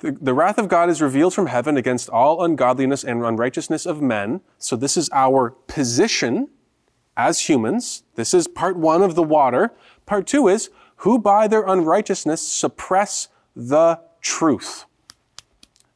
The, 0.00 0.12
the, 0.12 0.34
wrath 0.34 0.58
of 0.58 0.68
God 0.68 0.90
is 0.90 1.00
revealed 1.00 1.32
from 1.32 1.46
heaven 1.46 1.76
against 1.76 2.10
all 2.10 2.44
ungodliness 2.44 3.02
and 3.02 3.24
unrighteousness 3.24 3.86
of 3.86 4.02
men. 4.02 4.42
So, 4.58 4.76
this 4.76 4.96
is 4.96 5.08
our 5.12 5.50
position 5.50 6.48
as 7.16 7.48
humans. 7.48 8.02
This 8.14 8.34
is 8.34 8.46
part 8.46 8.76
one 8.76 9.02
of 9.02 9.14
the 9.14 9.22
water. 9.22 9.72
Part 10.04 10.26
two 10.26 10.48
is 10.48 10.68
who 10.96 11.18
by 11.18 11.48
their 11.48 11.62
unrighteousness 11.62 12.46
suppress 12.46 13.28
the 13.54 14.00
truth. 14.20 14.84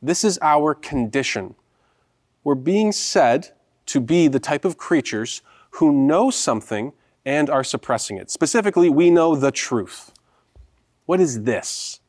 This 0.00 0.24
is 0.24 0.38
our 0.40 0.74
condition. 0.74 1.54
We're 2.42 2.54
being 2.54 2.92
said 2.92 3.50
to 3.86 4.00
be 4.00 4.28
the 4.28 4.40
type 4.40 4.64
of 4.64 4.78
creatures 4.78 5.42
who 5.72 5.92
know 5.92 6.30
something 6.30 6.92
and 7.24 7.50
are 7.50 7.64
suppressing 7.64 8.16
it. 8.16 8.30
Specifically, 8.30 8.88
we 8.88 9.10
know 9.10 9.36
the 9.36 9.50
truth. 9.50 10.12
What 11.06 11.20
is 11.20 11.42
this? 11.42 12.00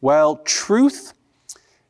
Well, 0.00 0.36
truth 0.38 1.14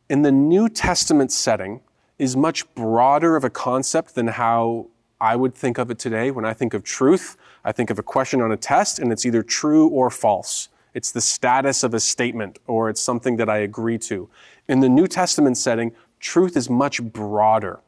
in 0.09 0.23
the 0.23 0.33
New 0.33 0.69
Testament 0.69 1.33
setting 1.33 1.81
is 2.19 2.37
much 2.37 2.73
broader 2.75 3.37
of 3.37 3.45
a 3.45 3.51
concept 3.51 4.15
than 4.15 4.29
how 4.29 4.87
I 5.21 5.37
would 5.37 5.55
think 5.55 5.79
of 5.79 5.91
it 5.91 5.99
today. 5.99 6.31
When 6.31 6.45
I 6.45 6.53
think 6.53 6.75
of 6.75 6.85
truth, 6.85 7.37
I 7.65 7.73
think 7.73 7.91
of 7.91 7.99
a 7.99 8.03
question 8.03 8.41
on 8.41 8.53
a 8.53 8.57
test 8.57 8.99
and 8.99 9.11
it's 9.11 9.25
either 9.25 9.43
true 9.43 9.89
or 9.89 10.11
false. 10.11 10.69
It's 10.95 11.11
the 11.11 11.21
status 11.21 11.83
of 11.83 11.95
a 11.95 12.01
statement 12.01 12.59
or 12.67 12.91
it's 12.91 13.01
something 13.01 13.37
that 13.37 13.49
I 13.49 13.59
agree 13.59 13.99
to. 13.99 14.29
In 14.69 14.81
the 14.81 14.89
New 14.89 15.07
Testament 15.07 15.57
setting, 15.57 15.93
truth 16.21 16.57
is 16.57 16.69
much 16.69 17.03
broader. 17.03 17.81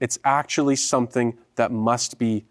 It's 0.00 0.18
actually 0.24 0.76
something 0.76 1.38
that 1.56 1.70
must 1.70 2.18
be 2.18 2.44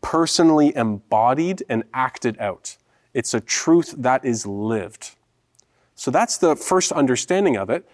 personally 0.00 0.74
embodied 0.74 1.62
and 1.68 1.84
acted 1.92 2.38
out. 2.38 2.76
It's 3.12 3.34
a 3.34 3.40
truth 3.40 3.94
that 3.98 4.24
is 4.24 4.46
lived. 4.46 5.16
So 5.94 6.10
that's 6.10 6.38
the 6.38 6.56
first 6.56 6.92
understanding 6.92 7.56
of 7.56 7.68
it. 7.68 7.88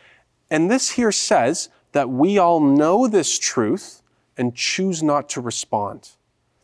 And 0.51 0.71
this 0.71 0.93
here 0.93 1.13
says 1.13 1.69
that 1.93 2.09
we 2.09 2.39
all 2.39 2.61
know 2.61 3.09
this 3.09 3.39
truth 3.39 4.03
and 4.37 4.55
choose 4.55 5.03
not 5.03 5.29
to 5.31 5.41
respond. 5.41 6.11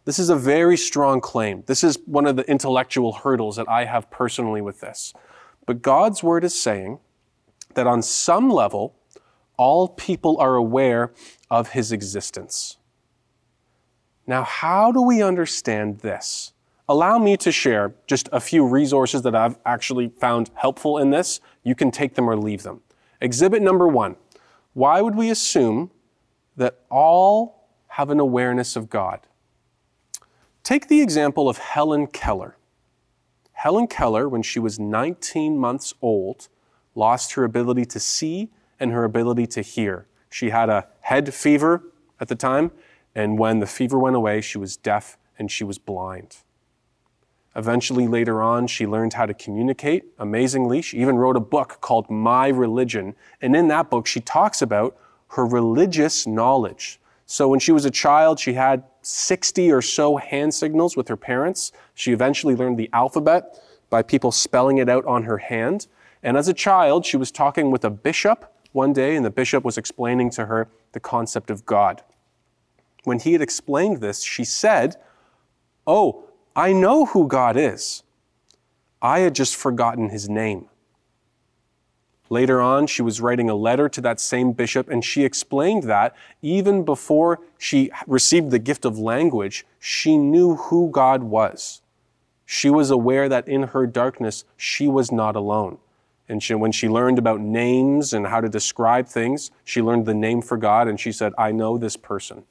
This 0.05 0.19
is 0.19 0.29
a 0.29 0.37
very 0.37 0.77
strong 0.77 1.21
claim. 1.21 1.63
This 1.67 1.83
is 1.83 1.99
one 2.07 2.27
of 2.27 2.37
the 2.37 2.49
intellectual 2.51 3.13
hurdles 3.13 3.57
that 3.57 3.69
I 3.69 3.85
have 3.85 4.11
personally 4.11 4.61
with 4.61 4.81
this. 4.81 5.15
But 5.65 5.81
God's 5.81 6.23
word 6.23 6.45
is 6.45 6.61
saying 6.61 6.99
that 7.75 7.87
on 7.87 8.03
some 8.03 8.51
level, 8.51 8.95
all 9.57 9.89
people 9.89 10.39
are 10.39 10.57
aware 10.57 11.13
of 11.51 11.71
his 11.71 11.93
existence. 11.93 12.79
Now, 14.27 14.45
how 14.45 14.93
do 14.93 15.03
we 15.03 15.23
understand 15.23 15.99
this? 16.01 16.53
Allow 16.89 17.19
me 17.19 17.37
to 17.39 17.53
share 17.53 17.95
just 18.07 18.29
a 18.33 18.41
few 18.41 18.67
resources 18.67 19.23
that 19.23 19.35
I've 19.35 19.59
actually 19.65 20.09
found 20.09 20.51
helpful 20.55 20.99
in 20.99 21.11
this. 21.11 21.41
You 21.63 21.75
can 21.75 21.91
take 21.91 22.15
them 22.15 22.29
or 22.29 22.37
leave 22.37 22.63
them. 22.63 22.83
Exhibit 23.21 23.63
number 23.63 23.89
one 23.89 24.17
why 24.75 25.01
would 25.03 25.15
we 25.15 25.31
assume 25.31 25.91
that 26.57 26.79
all 26.91 27.69
have 27.89 28.11
an 28.11 28.21
awareness 28.21 28.75
of 28.75 28.89
God? 28.89 29.21
Take 30.63 30.89
the 30.89 31.03
example 31.03 31.49
of 31.49 31.59
Helen 31.59 32.07
Keller. 32.07 32.57
Helen 33.53 33.87
Keller, 33.87 34.29
when 34.29 34.43
she 34.43 34.59
was 34.59 34.79
19 34.79 35.59
months 35.59 35.93
old, 36.01 36.49
lost 36.95 37.35
her 37.35 37.45
ability 37.45 37.85
to 37.87 38.01
see 38.01 38.51
and 38.81 38.93
her 38.93 39.05
ability 39.05 39.47
to 39.47 39.63
hear. 39.63 40.07
She 40.31 40.51
had 40.51 40.69
a 40.69 40.87
head 41.01 41.33
fever 41.35 41.83
at 42.19 42.29
the 42.29 42.35
time, 42.35 42.71
and 43.15 43.39
when 43.39 43.61
the 43.61 43.67
fever 43.67 43.99
went 43.99 44.17
away, 44.17 44.41
she 44.41 44.59
was 44.59 44.77
deaf 44.77 45.19
and 45.39 45.51
she 45.51 45.65
was 45.65 45.79
blind. 45.79 46.39
Eventually, 47.55 48.07
later 48.07 48.43
on, 48.43 48.67
she 48.67 48.87
learned 48.87 49.13
how 49.13 49.27
to 49.27 49.35
communicate 49.35 50.05
amazingly. 50.19 50.81
She 50.81 50.99
even 50.99 51.17
wrote 51.17 51.37
a 51.37 51.41
book 51.41 51.79
called 51.83 52.09
My 52.09 52.49
Religion. 52.49 53.15
And 53.43 53.55
in 53.55 53.69
that 53.69 53.91
book, 53.91 54.07
she 54.07 54.21
talks 54.21 54.63
about 54.63 54.97
her 55.29 55.45
religious 55.45 56.27
knowledge. 56.27 56.99
So 57.27 57.49
when 57.49 57.61
she 57.61 57.73
was 57.73 57.85
a 57.85 57.91
child, 57.91 58.41
she 58.41 58.55
had 58.55 58.85
60 59.03 59.71
or 59.71 59.83
so 59.83 60.17
hand 60.17 60.55
signals 60.55 60.97
with 60.97 61.09
her 61.09 61.17
parents. 61.17 61.73
She 61.95 62.13
eventually 62.13 62.55
learned 62.55 62.79
the 62.79 62.89
alphabet 62.93 63.59
by 63.91 64.03
people 64.03 64.33
spelling 64.33 64.79
it 64.79 64.89
out 64.89 65.05
on 65.05 65.25
her 65.25 65.39
hand. 65.39 65.89
And 66.23 66.37
as 66.37 66.49
a 66.49 66.55
child, 66.55 67.05
she 67.05 67.19
was 67.19 67.31
talking 67.31 67.71
with 67.71 67.85
a 67.85 67.91
bishop 67.91 68.51
one 68.73 68.95
day, 68.95 69.17
and 69.17 69.25
the 69.25 69.31
bishop 69.31 69.65
was 69.65 69.77
explaining 69.77 70.31
to 70.31 70.47
her 70.47 70.69
the 70.93 71.01
concept 71.01 71.51
of 71.51 71.67
God. 71.67 72.03
When 73.05 73.19
he 73.19 73.33
had 73.33 73.43
explained 73.43 74.01
this, 74.01 74.23
she 74.23 74.45
said, 74.45 74.97
Oh, 75.87 76.25
I 76.55 76.73
know 76.73 77.07
who 77.07 77.27
God 77.27 77.57
is. 77.57 78.03
I 79.01 79.21
had 79.21 79.35
just 79.35 79.57
forgotten 79.57 80.11
his 80.11 80.29
name. 80.29 80.69
Later 82.31 82.63
on, 82.63 82.87
she 82.87 83.03
was 83.03 83.21
writing 83.21 83.51
a 83.51 83.55
letter 83.55 83.89
to 83.91 84.01
that 84.01 84.19
same 84.19 84.53
bishop, 84.53 84.89
and 84.89 85.05
she 85.05 85.25
explained 85.25 85.83
that 85.83 86.17
even 86.41 86.85
before 86.85 87.41
she 87.59 87.91
received 88.07 88.51
the 88.51 88.59
gift 88.59 88.87
of 88.87 88.99
language, 88.99 89.67
she 89.79 90.17
knew 90.17 90.55
who 90.57 90.89
God 90.91 91.25
was. 91.25 91.83
She 92.47 92.71
was 92.71 92.91
aware 92.91 93.29
that 93.29 93.49
in 93.49 93.65
her 93.65 93.87
darkness, 93.87 94.45
she 94.57 94.89
was 94.89 95.13
not 95.13 95.37
alone. 95.37 95.79
And 96.29 96.43
she, 96.43 96.55
when 96.55 96.73
she 96.73 96.89
learned 96.89 97.19
about 97.19 97.41
names 97.41 98.15
and 98.15 98.27
how 98.27 98.41
to 98.41 98.49
describe 98.49 99.09
things, 99.09 99.51
she 99.65 99.83
learned 99.83 100.07
the 100.07 100.15
name 100.15 100.41
for 100.41 100.57
God, 100.57 100.89
and 100.89 100.99
she 100.99 101.13
said, 101.13 101.33
I 101.37 101.53
know 101.53 101.77
this 101.77 101.97
person. 101.97 102.45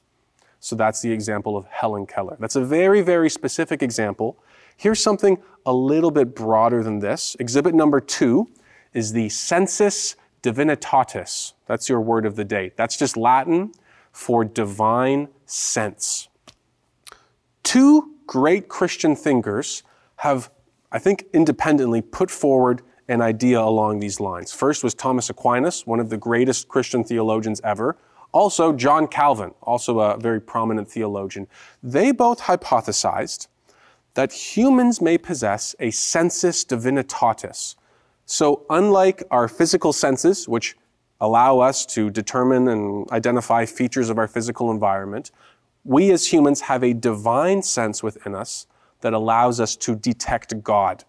So 0.62 0.76
that's 0.76 1.02
the 1.02 1.10
example 1.10 1.56
of 1.56 1.66
Helen 1.66 2.06
Keller. 2.06 2.36
That's 2.38 2.54
a 2.54 2.64
very, 2.64 3.02
very 3.02 3.28
specific 3.28 3.82
example. 3.82 4.38
Here's 4.76 5.02
something 5.02 5.38
a 5.66 5.72
little 5.72 6.12
bit 6.12 6.36
broader 6.36 6.84
than 6.84 7.00
this. 7.00 7.36
Exhibit 7.40 7.74
number 7.74 8.00
two 8.00 8.48
is 8.94 9.12
the 9.12 9.28
sensus 9.28 10.14
divinitatis. 10.40 11.54
That's 11.66 11.88
your 11.88 12.00
word 12.00 12.24
of 12.24 12.36
the 12.36 12.44
day. 12.44 12.70
That's 12.76 12.96
just 12.96 13.16
Latin 13.16 13.72
for 14.12 14.44
divine 14.44 15.26
sense. 15.46 16.28
Two 17.64 18.14
great 18.28 18.68
Christian 18.68 19.16
thinkers 19.16 19.82
have, 20.18 20.48
I 20.92 21.00
think, 21.00 21.24
independently 21.32 22.02
put 22.02 22.30
forward 22.30 22.82
an 23.08 23.20
idea 23.20 23.60
along 23.60 23.98
these 23.98 24.20
lines. 24.20 24.52
First 24.52 24.84
was 24.84 24.94
Thomas 24.94 25.28
Aquinas, 25.28 25.88
one 25.88 25.98
of 25.98 26.08
the 26.08 26.16
greatest 26.16 26.68
Christian 26.68 27.02
theologians 27.02 27.60
ever, 27.64 27.96
also, 28.32 28.72
John 28.72 29.06
Calvin, 29.06 29.52
also 29.62 30.00
a 30.00 30.18
very 30.18 30.40
prominent 30.40 30.90
theologian, 30.90 31.46
they 31.82 32.12
both 32.12 32.40
hypothesized 32.40 33.46
that 34.14 34.32
humans 34.32 35.00
may 35.00 35.18
possess 35.18 35.74
a 35.78 35.90
sensus 35.90 36.64
divinitatis. 36.64 37.74
So, 38.24 38.64
unlike 38.70 39.22
our 39.30 39.48
physical 39.48 39.92
senses, 39.92 40.48
which 40.48 40.76
allow 41.20 41.60
us 41.60 41.84
to 41.86 42.10
determine 42.10 42.68
and 42.68 43.10
identify 43.10 43.66
features 43.66 44.08
of 44.08 44.18
our 44.18 44.28
physical 44.28 44.70
environment, 44.70 45.30
we 45.84 46.10
as 46.10 46.32
humans 46.32 46.62
have 46.62 46.82
a 46.82 46.94
divine 46.94 47.62
sense 47.62 48.02
within 48.02 48.34
us 48.34 48.66
that 49.00 49.12
allows 49.12 49.60
us 49.60 49.76
to 49.76 49.94
detect 49.94 50.62
God. 50.62 51.04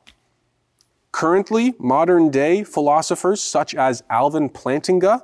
Currently, 1.12 1.76
modern 1.80 2.32
day 2.32 2.64
philosophers 2.64 3.42
such 3.42 3.76
as 3.76 4.04
Alvin 4.10 4.50
Plantinga 4.50 5.22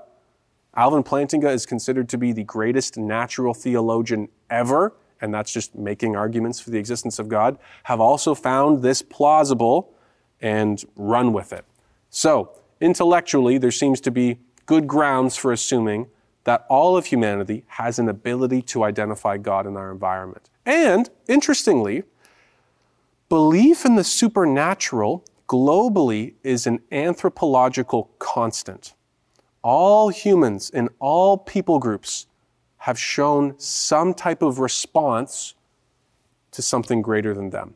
Alvin 0.79 1.03
Plantinga 1.03 1.51
is 1.51 1.65
considered 1.65 2.07
to 2.07 2.17
be 2.17 2.31
the 2.31 2.45
greatest 2.45 2.97
natural 2.97 3.53
theologian 3.53 4.29
ever, 4.49 4.93
and 5.19 5.33
that's 5.33 5.51
just 5.51 5.75
making 5.75 6.15
arguments 6.15 6.61
for 6.61 6.69
the 6.69 6.77
existence 6.77 7.19
of 7.19 7.27
God, 7.27 7.57
have 7.83 7.99
also 7.99 8.33
found 8.33 8.81
this 8.81 9.01
plausible 9.01 9.93
and 10.39 10.81
run 10.95 11.33
with 11.33 11.51
it. 11.51 11.65
So, 12.09 12.53
intellectually, 12.79 13.57
there 13.57 13.71
seems 13.71 13.99
to 13.99 14.09
be 14.09 14.37
good 14.67 14.87
grounds 14.87 15.35
for 15.35 15.51
assuming 15.51 16.07
that 16.45 16.65
all 16.69 16.95
of 16.95 17.07
humanity 17.07 17.65
has 17.67 17.99
an 17.99 18.07
ability 18.07 18.61
to 18.61 18.85
identify 18.85 19.35
God 19.35 19.67
in 19.67 19.75
our 19.75 19.91
environment. 19.91 20.49
And, 20.65 21.09
interestingly, 21.27 22.03
belief 23.27 23.83
in 23.83 23.95
the 23.95 24.05
supernatural 24.05 25.25
globally 25.45 26.35
is 26.41 26.65
an 26.65 26.79
anthropological 26.89 28.11
constant 28.17 28.93
all 29.61 30.09
humans 30.09 30.69
in 30.69 30.89
all 30.99 31.37
people 31.37 31.79
groups 31.79 32.27
have 32.77 32.97
shown 32.97 33.53
some 33.59 34.13
type 34.13 34.41
of 34.41 34.59
response 34.59 35.53
to 36.51 36.61
something 36.61 37.01
greater 37.01 37.33
than 37.33 37.49
them. 37.49 37.75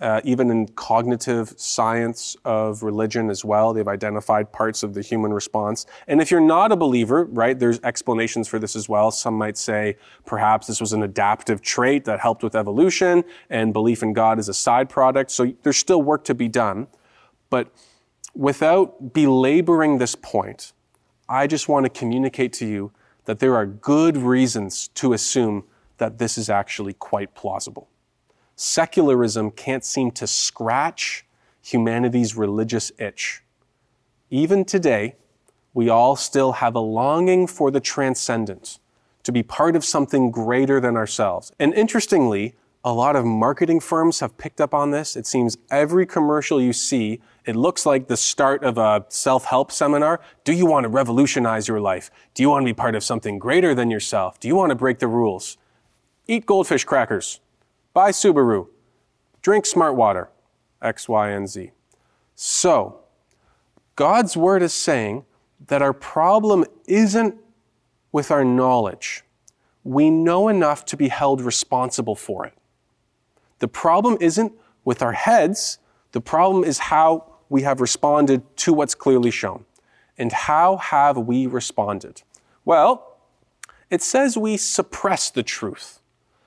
Uh, 0.00 0.20
even 0.24 0.50
in 0.50 0.66
cognitive 0.68 1.52
science 1.58 2.34
of 2.46 2.82
religion 2.82 3.28
as 3.28 3.44
well, 3.44 3.74
they've 3.74 3.86
identified 3.86 4.50
parts 4.50 4.82
of 4.82 4.94
the 4.94 5.02
human 5.02 5.30
response. 5.30 5.84
And 6.08 6.22
if 6.22 6.30
you're 6.30 6.40
not 6.40 6.72
a 6.72 6.76
believer, 6.76 7.26
right, 7.26 7.58
there's 7.58 7.78
explanations 7.80 8.48
for 8.48 8.58
this 8.58 8.74
as 8.74 8.88
well. 8.88 9.10
Some 9.10 9.34
might 9.34 9.58
say 9.58 9.96
perhaps 10.24 10.66
this 10.66 10.80
was 10.80 10.94
an 10.94 11.02
adaptive 11.02 11.60
trait 11.60 12.06
that 12.06 12.18
helped 12.18 12.42
with 12.42 12.54
evolution, 12.54 13.24
and 13.50 13.74
belief 13.74 14.02
in 14.02 14.14
God 14.14 14.38
is 14.38 14.48
a 14.48 14.54
side 14.54 14.88
product. 14.88 15.30
So 15.30 15.52
there's 15.62 15.76
still 15.76 16.00
work 16.00 16.24
to 16.24 16.34
be 16.34 16.48
done. 16.48 16.86
But 17.50 17.70
without 18.34 19.12
belaboring 19.12 19.98
this 19.98 20.14
point, 20.14 20.72
I 21.30 21.46
just 21.46 21.68
want 21.68 21.86
to 21.86 21.90
communicate 21.90 22.52
to 22.54 22.66
you 22.66 22.90
that 23.26 23.38
there 23.38 23.54
are 23.54 23.64
good 23.64 24.16
reasons 24.16 24.88
to 24.88 25.12
assume 25.12 25.62
that 25.98 26.18
this 26.18 26.36
is 26.36 26.50
actually 26.50 26.94
quite 26.94 27.34
plausible. 27.36 27.88
Secularism 28.56 29.52
can't 29.52 29.84
seem 29.84 30.10
to 30.10 30.26
scratch 30.26 31.24
humanity's 31.62 32.36
religious 32.36 32.90
itch. 32.98 33.42
Even 34.28 34.64
today, 34.64 35.14
we 35.72 35.88
all 35.88 36.16
still 36.16 36.52
have 36.52 36.74
a 36.74 36.80
longing 36.80 37.46
for 37.46 37.70
the 37.70 37.80
transcendent, 37.80 38.80
to 39.22 39.30
be 39.30 39.44
part 39.44 39.76
of 39.76 39.84
something 39.84 40.32
greater 40.32 40.80
than 40.80 40.96
ourselves. 40.96 41.52
And 41.60 41.72
interestingly, 41.74 42.56
a 42.82 42.92
lot 42.92 43.14
of 43.14 43.26
marketing 43.26 43.78
firms 43.78 44.20
have 44.20 44.38
picked 44.38 44.60
up 44.60 44.72
on 44.72 44.90
this. 44.90 45.14
It 45.14 45.26
seems 45.26 45.58
every 45.70 46.06
commercial 46.06 46.62
you 46.62 46.72
see, 46.72 47.20
it 47.44 47.54
looks 47.54 47.84
like 47.84 48.08
the 48.08 48.16
start 48.16 48.64
of 48.64 48.78
a 48.78 49.04
self 49.08 49.44
help 49.44 49.70
seminar. 49.70 50.20
Do 50.44 50.52
you 50.52 50.66
want 50.66 50.84
to 50.84 50.88
revolutionize 50.88 51.68
your 51.68 51.80
life? 51.80 52.10
Do 52.34 52.42
you 52.42 52.48
want 52.48 52.62
to 52.62 52.66
be 52.66 52.74
part 52.74 52.94
of 52.94 53.04
something 53.04 53.38
greater 53.38 53.74
than 53.74 53.90
yourself? 53.90 54.40
Do 54.40 54.48
you 54.48 54.56
want 54.56 54.70
to 54.70 54.76
break 54.76 54.98
the 54.98 55.08
rules? 55.08 55.58
Eat 56.26 56.46
goldfish 56.46 56.84
crackers. 56.84 57.40
Buy 57.92 58.12
Subaru. 58.12 58.68
Drink 59.42 59.66
smart 59.66 59.94
water. 59.94 60.30
X, 60.80 61.08
Y, 61.08 61.30
and 61.30 61.48
Z. 61.48 61.72
So, 62.34 63.00
God's 63.96 64.36
word 64.36 64.62
is 64.62 64.72
saying 64.72 65.26
that 65.66 65.82
our 65.82 65.92
problem 65.92 66.64
isn't 66.86 67.34
with 68.12 68.30
our 68.30 68.44
knowledge. 68.44 69.24
We 69.84 70.10
know 70.10 70.48
enough 70.48 70.86
to 70.86 70.96
be 70.96 71.08
held 71.08 71.42
responsible 71.42 72.14
for 72.14 72.46
it. 72.46 72.54
The 73.60 73.68
problem 73.68 74.18
isn't 74.20 74.52
with 74.84 75.02
our 75.02 75.12
heads, 75.12 75.78
the 76.12 76.20
problem 76.20 76.64
is 76.64 76.78
how 76.78 77.24
we 77.48 77.62
have 77.62 77.80
responded 77.80 78.42
to 78.58 78.72
what's 78.72 78.94
clearly 78.94 79.30
shown. 79.30 79.64
And 80.18 80.32
how 80.32 80.76
have 80.76 81.16
we 81.16 81.46
responded? 81.46 82.22
Well, 82.64 83.16
it 83.90 84.02
says 84.02 84.36
we 84.36 84.56
suppress 84.56 85.30
the 85.30 85.42
truth. 85.42 86.00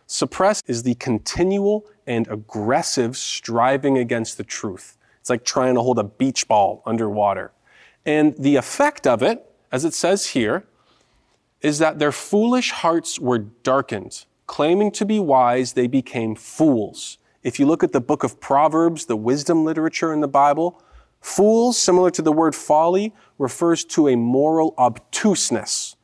Suppress 0.08 0.62
is 0.68 0.84
the 0.84 0.96
continual 0.96 1.86
and 2.06 2.28
aggressive 2.28 3.18
striving 3.18 3.98
against 3.98 4.38
the 4.38 4.44
truth. 4.44 4.98
It's 5.20 5.30
like 5.30 5.46
trying 5.46 5.76
to 5.76 5.82
hold 5.82 6.00
a 6.00 6.04
beach 6.04 6.48
ball 6.48 6.84
underwater. 6.86 7.52
And 8.06 8.36
the 8.38 8.58
effect 8.58 9.08
of 9.08 9.24
it, 9.24 9.46
as 9.72 9.86
it 9.86 9.94
says 9.94 10.28
here, 10.28 10.66
is 11.62 11.80
that 11.80 12.00
their 12.00 12.12
foolish 12.12 12.72
hearts 12.72 13.20
were 13.20 13.40
darkened 13.40 14.26
Claiming 14.46 14.92
to 14.92 15.06
be 15.06 15.20
wise, 15.20 15.74
they 15.74 15.88
became 15.88 16.36
fools. 16.36 17.18
If 17.44 17.60
you 17.60 17.66
look 17.66 17.84
at 17.84 17.92
the 17.92 18.02
book 18.02 18.24
of 18.24 18.40
Proverbs, 18.40 19.06
the 19.06 19.16
wisdom 19.16 19.66
literature 19.66 20.14
in 20.14 20.22
the 20.22 20.28
Bible, 20.28 20.82
fools, 21.22 21.78
similar 21.78 22.10
to 22.12 22.22
the 22.22 22.32
word 22.32 22.56
folly, 22.56 23.14
refers 23.38 23.84
to 23.86 24.08
a 24.10 24.16
moral 24.16 24.74
obtuseness, 24.78 25.96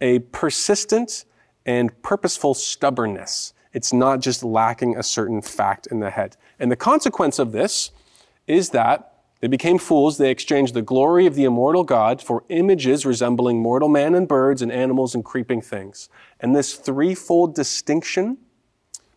a 0.00 0.20
persistent 0.20 1.24
and 1.66 2.02
purposeful 2.02 2.54
stubbornness. 2.54 3.52
It's 3.72 3.92
not 3.92 4.20
just 4.20 4.42
lacking 4.42 4.96
a 4.96 5.02
certain 5.02 5.42
fact 5.42 5.86
in 5.88 6.00
the 6.00 6.10
head. 6.10 6.36
And 6.58 6.70
the 6.70 6.76
consequence 6.76 7.38
of 7.38 7.52
this 7.52 7.90
is 8.46 8.70
that 8.70 9.17
they 9.40 9.48
became 9.48 9.78
fools. 9.78 10.18
They 10.18 10.30
exchanged 10.30 10.74
the 10.74 10.82
glory 10.82 11.26
of 11.26 11.34
the 11.34 11.44
immortal 11.44 11.84
God 11.84 12.20
for 12.20 12.44
images 12.48 13.06
resembling 13.06 13.62
mortal 13.62 13.88
man 13.88 14.14
and 14.14 14.26
birds 14.26 14.62
and 14.62 14.72
animals 14.72 15.14
and 15.14 15.24
creeping 15.24 15.62
things. 15.62 16.08
And 16.40 16.56
this 16.56 16.74
threefold 16.74 17.54
distinction 17.54 18.38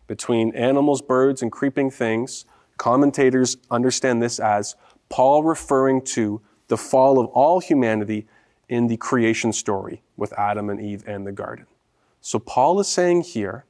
between 0.06 0.54
animals, 0.54 1.02
birds, 1.02 1.42
and 1.42 1.50
creeping 1.50 1.90
things, 1.90 2.44
commentators 2.76 3.56
understand 3.70 4.22
this 4.22 4.38
as 4.38 4.76
Paul 5.08 5.42
referring 5.42 6.02
to 6.02 6.40
the 6.68 6.76
fall 6.76 7.18
of 7.18 7.26
all 7.26 7.60
humanity 7.60 8.26
in 8.68 8.86
the 8.86 8.96
creation 8.96 9.52
story 9.52 10.02
with 10.16 10.32
Adam 10.38 10.70
and 10.70 10.80
Eve 10.80 11.04
and 11.06 11.26
the 11.26 11.32
garden. 11.32 11.66
So 12.20 12.38
Paul 12.38 12.78
is 12.80 12.88
saying 12.88 13.22
here 13.22 13.64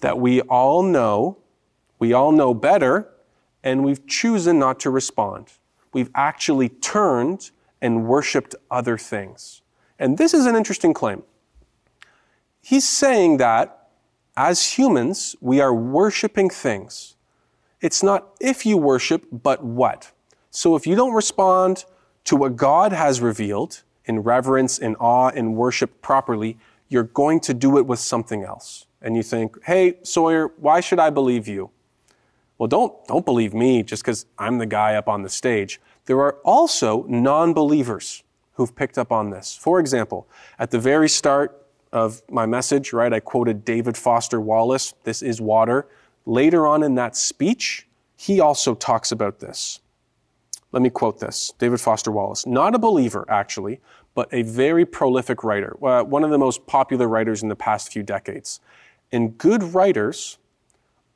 that 0.00 0.18
we 0.18 0.42
all 0.42 0.82
know, 0.82 1.38
we 1.98 2.12
all 2.12 2.30
know 2.30 2.52
better 2.52 3.08
and 3.64 3.82
we've 3.82 4.06
chosen 4.06 4.58
not 4.58 4.78
to 4.80 4.90
respond. 4.90 5.54
We've 5.92 6.10
actually 6.14 6.68
turned 6.68 7.50
and 7.80 8.06
worshiped 8.06 8.54
other 8.70 8.98
things. 8.98 9.62
And 9.98 10.18
this 10.18 10.34
is 10.34 10.46
an 10.46 10.54
interesting 10.54 10.92
claim. 10.92 11.22
He's 12.60 12.88
saying 12.88 13.38
that 13.38 13.88
as 14.36 14.72
humans, 14.78 15.34
we 15.40 15.60
are 15.60 15.74
worshiping 15.74 16.50
things. 16.50 17.16
It's 17.80 18.02
not 18.02 18.34
if 18.40 18.66
you 18.66 18.76
worship, 18.76 19.26
but 19.30 19.64
what. 19.64 20.12
So 20.50 20.76
if 20.76 20.86
you 20.86 20.94
don't 20.94 21.14
respond 21.14 21.84
to 22.24 22.36
what 22.36 22.56
God 22.56 22.92
has 22.92 23.20
revealed 23.20 23.82
in 24.04 24.20
reverence, 24.20 24.78
in 24.78 24.94
awe, 24.96 25.28
in 25.28 25.54
worship 25.54 26.02
properly, 26.02 26.58
you're 26.88 27.02
going 27.02 27.40
to 27.40 27.54
do 27.54 27.78
it 27.78 27.86
with 27.86 27.98
something 27.98 28.42
else. 28.44 28.86
And 29.00 29.16
you 29.16 29.22
think, 29.22 29.62
hey, 29.64 29.98
Sawyer, 30.02 30.48
why 30.56 30.80
should 30.80 30.98
I 30.98 31.10
believe 31.10 31.46
you? 31.48 31.70
Well, 32.58 32.68
don't, 32.68 32.92
don't 33.06 33.24
believe 33.24 33.52
me 33.52 33.82
just 33.82 34.02
because 34.02 34.26
I'm 34.38 34.58
the 34.58 34.66
guy 34.66 34.94
up 34.94 35.08
on 35.08 35.22
the 35.22 35.28
stage. 35.28 35.80
There 36.06 36.20
are 36.20 36.36
also 36.44 37.04
non 37.08 37.52
believers 37.52 38.22
who've 38.54 38.74
picked 38.74 38.98
up 38.98 39.10
on 39.10 39.30
this. 39.30 39.56
For 39.56 39.80
example, 39.80 40.28
at 40.58 40.70
the 40.70 40.78
very 40.78 41.08
start 41.08 41.66
of 41.92 42.22
my 42.30 42.46
message, 42.46 42.92
right, 42.92 43.12
I 43.12 43.20
quoted 43.20 43.64
David 43.64 43.96
Foster 43.96 44.40
Wallace, 44.40 44.94
This 45.04 45.22
is 45.22 45.40
water. 45.40 45.86
Later 46.26 46.66
on 46.66 46.82
in 46.82 46.94
that 46.94 47.16
speech, 47.16 47.86
he 48.16 48.40
also 48.40 48.74
talks 48.74 49.12
about 49.12 49.40
this. 49.40 49.80
Let 50.72 50.82
me 50.82 50.90
quote 50.90 51.20
this 51.20 51.52
David 51.58 51.80
Foster 51.80 52.10
Wallace, 52.10 52.46
not 52.46 52.74
a 52.74 52.78
believer, 52.78 53.24
actually, 53.28 53.80
but 54.14 54.28
a 54.32 54.42
very 54.42 54.84
prolific 54.84 55.44
writer, 55.44 55.76
uh, 55.84 56.02
one 56.02 56.24
of 56.24 56.30
the 56.30 56.38
most 56.38 56.66
popular 56.66 57.08
writers 57.08 57.42
in 57.42 57.48
the 57.48 57.56
past 57.56 57.92
few 57.92 58.02
decades. 58.02 58.60
And 59.12 59.36
good 59.36 59.62
writers 59.62 60.38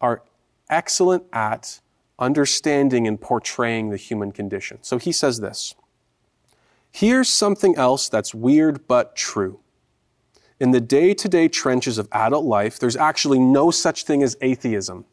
are 0.01 0.23
excellent 0.71 1.25
at 1.33 1.81
understanding 2.19 3.07
and 3.07 3.21
portraying 3.21 3.91
the 3.91 3.97
human 3.97 4.33
condition. 4.33 4.79
So 4.83 4.99
he 4.99 5.13
says 5.13 5.41
this 5.41 5.75
Here's 6.91 7.29
something 7.29 7.77
else 7.77 8.09
that's 8.09 8.35
weird 8.35 8.87
but 8.89 9.15
true. 9.15 9.61
In 10.61 10.73
the 10.73 10.81
day 10.81 11.15
to 11.15 11.29
day 11.29 11.47
trenches 11.49 11.99
of 11.99 12.09
adult 12.11 12.45
life, 12.45 12.79
there's 12.79 12.97
actually 12.97 13.39
no 13.39 13.71
such 13.71 14.05
thing 14.05 14.23
as 14.23 14.37
atheism. 14.41 15.05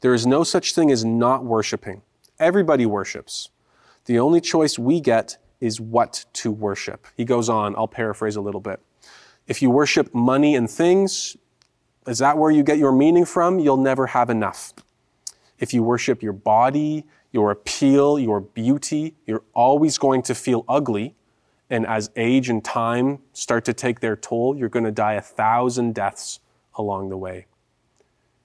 There 0.00 0.14
is 0.14 0.26
no 0.26 0.44
such 0.44 0.74
thing 0.74 0.90
as 0.90 1.04
not 1.04 1.44
worshiping. 1.44 2.02
Everybody 2.38 2.86
worships. 2.86 3.50
The 4.06 4.18
only 4.18 4.40
choice 4.40 4.78
we 4.78 5.00
get 5.00 5.36
is 5.60 5.80
what 5.80 6.24
to 6.34 6.50
worship. 6.50 7.06
He 7.16 7.24
goes 7.24 7.48
on, 7.48 7.74
I'll 7.76 7.88
paraphrase 7.88 8.36
a 8.36 8.40
little 8.40 8.60
bit. 8.60 8.80
If 9.46 9.60
you 9.60 9.70
worship 9.70 10.14
money 10.14 10.54
and 10.54 10.70
things, 10.70 11.36
is 12.08 12.18
that 12.18 12.38
where 12.38 12.50
you 12.50 12.62
get 12.62 12.78
your 12.78 12.92
meaning 12.92 13.24
from? 13.24 13.58
You'll 13.58 13.76
never 13.76 14.08
have 14.08 14.30
enough. 14.30 14.72
If 15.58 15.74
you 15.74 15.82
worship 15.82 16.22
your 16.22 16.32
body, 16.32 17.04
your 17.32 17.50
appeal, 17.50 18.18
your 18.18 18.40
beauty, 18.40 19.14
you're 19.26 19.42
always 19.54 19.98
going 19.98 20.22
to 20.22 20.34
feel 20.34 20.64
ugly. 20.68 21.14
And 21.70 21.86
as 21.86 22.10
age 22.16 22.48
and 22.48 22.64
time 22.64 23.18
start 23.32 23.64
to 23.66 23.74
take 23.74 24.00
their 24.00 24.16
toll, 24.16 24.56
you're 24.56 24.70
going 24.70 24.86
to 24.86 24.90
die 24.90 25.14
a 25.14 25.20
thousand 25.20 25.94
deaths 25.94 26.40
along 26.76 27.10
the 27.10 27.16
way. 27.16 27.46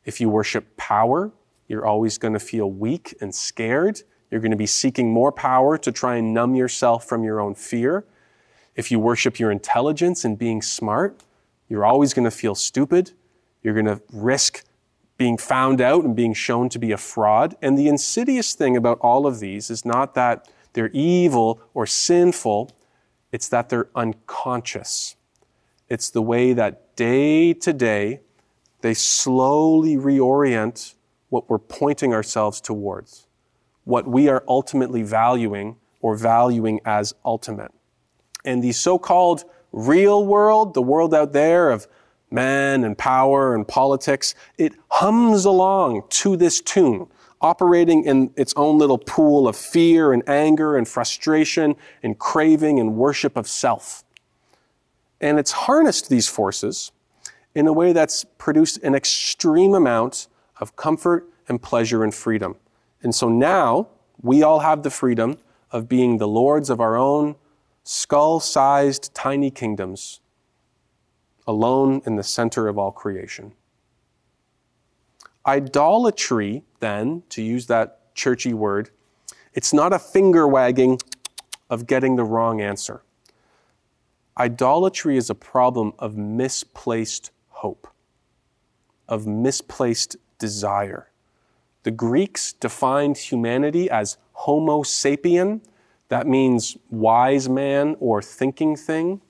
If 0.03 0.19
you 0.19 0.27
worship 0.27 0.75
power, 0.75 1.31
you're 1.67 1.85
always 1.85 2.17
going 2.17 2.33
to 2.33 2.39
feel 2.39 2.69
weak 2.69 3.15
and 3.21 3.33
scared. 3.33 4.01
You're 4.29 4.41
going 4.41 4.51
to 4.51 4.57
be 4.57 4.65
seeking 4.65 5.11
more 5.11 5.31
power 5.31 5.77
to 5.77 5.91
try 5.91 6.17
and 6.17 6.33
numb 6.33 6.55
yourself 6.55 7.07
from 7.07 7.23
your 7.23 7.39
own 7.39 7.55
fear. 7.55 8.05
If 8.75 8.91
you 8.91 8.99
worship 8.99 9.39
your 9.39 9.51
intelligence 9.51 10.25
and 10.25 10.37
being 10.37 10.61
smart, 10.61 11.23
you're 11.69 11.85
always 11.85 12.13
going 12.13 12.25
to 12.25 12.31
feel 12.31 12.55
stupid. 12.55 13.13
You're 13.63 13.73
going 13.73 13.85
to 13.85 14.01
risk 14.11 14.63
being 15.17 15.37
found 15.37 15.79
out 15.79 16.03
and 16.03 16.15
being 16.15 16.33
shown 16.33 16.69
to 16.69 16.79
be 16.79 16.91
a 16.91 16.97
fraud. 16.97 17.55
And 17.61 17.77
the 17.77 17.87
insidious 17.87 18.53
thing 18.53 18.75
about 18.75 18.99
all 18.99 19.25
of 19.25 19.39
these 19.39 19.69
is 19.69 19.85
not 19.85 20.15
that 20.15 20.49
they're 20.73 20.89
evil 20.89 21.61
or 21.73 21.85
sinful, 21.85 22.71
it's 23.31 23.47
that 23.49 23.69
they're 23.69 23.89
unconscious. 23.95 25.15
It's 25.87 26.09
the 26.09 26.21
way 26.21 26.53
that 26.53 26.95
day 26.95 27.53
to 27.53 27.73
day 27.73 28.21
they 28.81 28.93
slowly 28.93 29.95
reorient 29.95 30.95
what 31.29 31.49
we're 31.49 31.57
pointing 31.57 32.13
ourselves 32.13 32.59
towards, 32.59 33.27
what 33.85 34.07
we 34.07 34.27
are 34.27 34.43
ultimately 34.47 35.03
valuing 35.03 35.77
or 36.01 36.15
valuing 36.15 36.81
as 36.85 37.13
ultimate. 37.23 37.71
And 38.43 38.63
the 38.63 38.73
so 38.73 38.99
called 38.99 39.45
real 39.71 40.25
world, 40.25 40.73
the 40.73 40.81
world 40.81 41.13
out 41.13 41.33
there 41.33 41.71
of 41.71 41.87
man 42.33 42.83
and 42.83 42.97
power 42.97 43.55
and 43.55 43.67
politics, 43.67 44.35
it 44.57 44.73
hums 44.89 45.45
along 45.45 46.03
to 46.09 46.35
this 46.35 46.59
tune, 46.59 47.07
operating 47.39 48.03
in 48.03 48.31
its 48.35 48.53
own 48.57 48.77
little 48.77 48.97
pool 48.97 49.47
of 49.47 49.55
fear 49.55 50.11
and 50.11 50.27
anger 50.27 50.75
and 50.75 50.87
frustration 50.87 51.75
and 52.01 52.17
craving 52.17 52.79
and 52.79 52.95
worship 52.95 53.37
of 53.37 53.47
self. 53.47 54.03
And 55.21 55.39
it's 55.39 55.51
harnessed 55.51 56.09
these 56.09 56.27
forces 56.27 56.91
in 57.55 57.67
a 57.67 57.73
way 57.73 57.93
that's 57.93 58.25
produced 58.37 58.79
an 58.83 58.95
extreme 58.95 59.73
amount 59.73 60.27
of 60.59 60.75
comfort 60.75 61.29
and 61.47 61.61
pleasure 61.61 62.03
and 62.03 62.13
freedom. 62.13 62.55
And 63.01 63.13
so 63.13 63.29
now 63.29 63.89
we 64.21 64.43
all 64.43 64.59
have 64.59 64.83
the 64.83 64.89
freedom 64.89 65.37
of 65.71 65.87
being 65.87 66.17
the 66.17 66.27
lords 66.27 66.69
of 66.69 66.79
our 66.79 66.95
own 66.95 67.35
skull 67.83 68.39
sized 68.39 69.13
tiny 69.13 69.51
kingdoms 69.51 70.21
alone 71.45 72.01
in 72.05 72.15
the 72.15 72.23
center 72.23 72.67
of 72.67 72.77
all 72.77 72.91
creation. 72.91 73.53
Idolatry, 75.45 76.63
then, 76.79 77.23
to 77.29 77.41
use 77.41 77.67
that 77.67 78.15
churchy 78.15 78.53
word, 78.53 78.89
it's 79.53 79.73
not 79.73 79.93
a 79.93 79.99
finger 79.99 80.47
wagging 80.47 80.99
of 81.69 81.85
getting 81.85 82.15
the 82.15 82.23
wrong 82.23 82.61
answer. 82.61 83.03
Idolatry 84.37 85.17
is 85.17 85.29
a 85.29 85.35
problem 85.35 85.93
of 85.99 86.17
misplaced 86.17 87.31
hope, 87.49 87.87
of 89.07 89.27
misplaced 89.27 90.15
desire. 90.39 91.09
The 91.83 91.91
Greeks 91.91 92.53
defined 92.53 93.17
humanity 93.17 93.89
as 93.89 94.17
Homo 94.31 94.83
sapien, 94.83 95.61
that 96.07 96.27
means 96.27 96.77
wise 96.89 97.49
man 97.49 97.95
or 97.99 98.21
thinking 98.21 98.75
thing. 98.75 99.21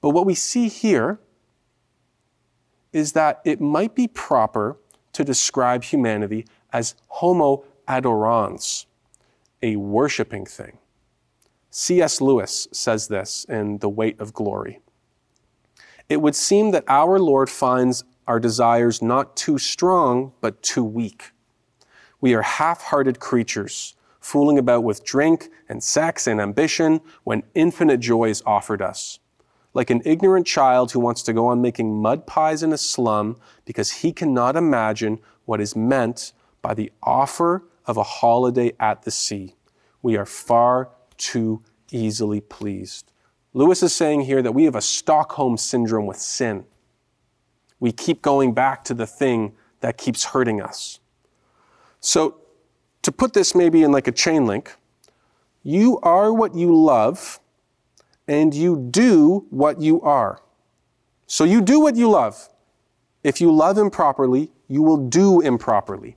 But 0.00 0.10
what 0.10 0.26
we 0.26 0.34
see 0.34 0.68
here 0.68 1.18
is 2.96 3.12
that 3.12 3.42
it 3.44 3.60
might 3.60 3.94
be 3.94 4.08
proper 4.08 4.78
to 5.12 5.22
describe 5.22 5.84
humanity 5.84 6.46
as 6.72 6.94
homo 7.08 7.62
adorans, 7.86 8.86
a 9.60 9.76
worshiping 9.76 10.46
thing. 10.46 10.78
C.S. 11.68 12.22
Lewis 12.22 12.66
says 12.72 13.08
this 13.08 13.44
in 13.50 13.78
The 13.78 13.90
Weight 13.90 14.18
of 14.18 14.32
Glory. 14.32 14.80
It 16.08 16.22
would 16.22 16.34
seem 16.34 16.70
that 16.70 16.84
our 16.88 17.18
Lord 17.18 17.50
finds 17.50 18.02
our 18.26 18.40
desires 18.40 19.02
not 19.02 19.36
too 19.36 19.58
strong, 19.58 20.32
but 20.40 20.62
too 20.62 20.82
weak. 20.82 21.32
We 22.22 22.32
are 22.32 22.40
half 22.40 22.80
hearted 22.80 23.20
creatures, 23.20 23.94
fooling 24.20 24.58
about 24.58 24.84
with 24.84 25.04
drink 25.04 25.50
and 25.68 25.84
sex 25.84 26.26
and 26.26 26.40
ambition 26.40 27.02
when 27.24 27.42
infinite 27.54 28.00
joy 28.00 28.30
is 28.30 28.42
offered 28.46 28.80
us 28.80 29.18
like 29.76 29.90
an 29.90 30.00
ignorant 30.06 30.46
child 30.46 30.90
who 30.90 30.98
wants 30.98 31.22
to 31.22 31.34
go 31.34 31.48
on 31.48 31.60
making 31.60 32.00
mud 32.00 32.26
pies 32.26 32.62
in 32.62 32.72
a 32.72 32.78
slum 32.78 33.36
because 33.66 33.90
he 33.90 34.10
cannot 34.10 34.56
imagine 34.56 35.18
what 35.44 35.60
is 35.60 35.76
meant 35.76 36.32
by 36.62 36.72
the 36.72 36.90
offer 37.02 37.62
of 37.84 37.98
a 37.98 38.02
holiday 38.02 38.72
at 38.80 39.02
the 39.02 39.10
sea. 39.10 39.54
We 40.00 40.16
are 40.16 40.24
far 40.24 40.88
too 41.18 41.62
easily 41.92 42.40
pleased. 42.40 43.12
Lewis 43.52 43.82
is 43.82 43.94
saying 43.94 44.22
here 44.22 44.40
that 44.40 44.52
we 44.52 44.64
have 44.64 44.74
a 44.74 44.80
Stockholm 44.80 45.58
syndrome 45.58 46.06
with 46.06 46.16
sin. 46.16 46.64
We 47.78 47.92
keep 47.92 48.22
going 48.22 48.54
back 48.54 48.82
to 48.84 48.94
the 48.94 49.06
thing 49.06 49.52
that 49.80 49.98
keeps 49.98 50.24
hurting 50.24 50.62
us. 50.62 51.00
So, 52.00 52.38
to 53.02 53.12
put 53.12 53.34
this 53.34 53.54
maybe 53.54 53.82
in 53.82 53.92
like 53.92 54.08
a 54.08 54.12
chain 54.12 54.46
link, 54.46 54.74
you 55.62 55.98
are 56.00 56.32
what 56.32 56.54
you 56.54 56.74
love 56.74 57.40
and 58.28 58.54
you 58.54 58.76
do 58.90 59.46
what 59.50 59.80
you 59.80 60.00
are. 60.02 60.40
So 61.26 61.44
you 61.44 61.60
do 61.60 61.80
what 61.80 61.96
you 61.96 62.10
love. 62.10 62.48
If 63.22 63.40
you 63.40 63.52
love 63.52 63.78
improperly, 63.78 64.52
you 64.68 64.82
will 64.82 65.08
do 65.08 65.40
improperly. 65.40 66.16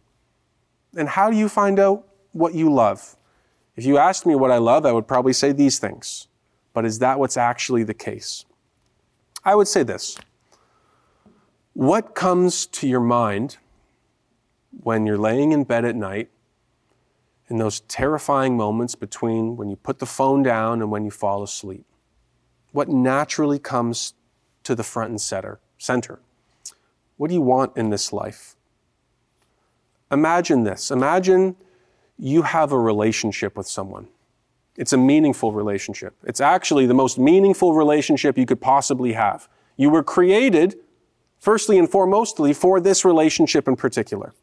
And 0.95 1.09
how 1.09 1.29
do 1.29 1.37
you 1.37 1.49
find 1.49 1.79
out 1.79 2.07
what 2.31 2.53
you 2.53 2.71
love? 2.71 3.15
If 3.75 3.85
you 3.85 3.97
asked 3.97 4.25
me 4.25 4.35
what 4.35 4.51
I 4.51 4.57
love, 4.57 4.85
I 4.85 4.91
would 4.91 5.07
probably 5.07 5.33
say 5.33 5.51
these 5.51 5.79
things. 5.79 6.27
But 6.73 6.85
is 6.85 6.99
that 6.99 7.19
what's 7.19 7.37
actually 7.37 7.83
the 7.83 7.93
case? 7.93 8.45
I 9.43 9.55
would 9.55 9.67
say 9.67 9.83
this. 9.83 10.17
What 11.73 12.13
comes 12.13 12.65
to 12.67 12.87
your 12.87 12.99
mind 12.99 13.57
when 14.81 15.05
you're 15.05 15.17
laying 15.17 15.51
in 15.51 15.63
bed 15.63 15.85
at 15.85 15.95
night 15.95 16.29
in 17.49 17.57
those 17.57 17.79
terrifying 17.81 18.57
moments 18.57 18.95
between 18.95 19.55
when 19.55 19.69
you 19.69 19.75
put 19.75 19.99
the 19.99 20.05
phone 20.05 20.43
down 20.43 20.81
and 20.81 20.91
when 20.91 21.05
you 21.05 21.11
fall 21.11 21.41
asleep? 21.41 21.85
What 22.71 22.89
naturally 22.89 23.59
comes 23.59 24.13
to 24.63 24.75
the 24.75 24.83
front 24.83 25.09
and 25.09 25.21
center. 25.21 25.59
Center. 25.77 26.19
What 27.17 27.29
do 27.29 27.33
you 27.33 27.41
want 27.41 27.75
in 27.75 27.89
this 27.89 28.13
life? 28.13 28.55
Imagine 30.11 30.63
this. 30.63 30.91
Imagine 30.91 31.55
you 32.17 32.41
have 32.43 32.71
a 32.71 32.79
relationship 32.79 33.55
with 33.55 33.67
someone. 33.67 34.07
It's 34.75 34.93
a 34.93 34.97
meaningful 34.97 35.51
relationship. 35.51 36.15
It's 36.23 36.41
actually 36.41 36.85
the 36.85 36.93
most 36.93 37.17
meaningful 37.17 37.73
relationship 37.73 38.37
you 38.37 38.45
could 38.45 38.61
possibly 38.61 39.13
have. 39.13 39.47
You 39.75 39.89
were 39.89 40.03
created, 40.03 40.75
firstly 41.39 41.77
and 41.77 41.89
foremostly, 41.89 42.55
for 42.55 42.79
this 42.79 43.03
relationship 43.03 43.67
in 43.67 43.75
particular. 43.75 44.33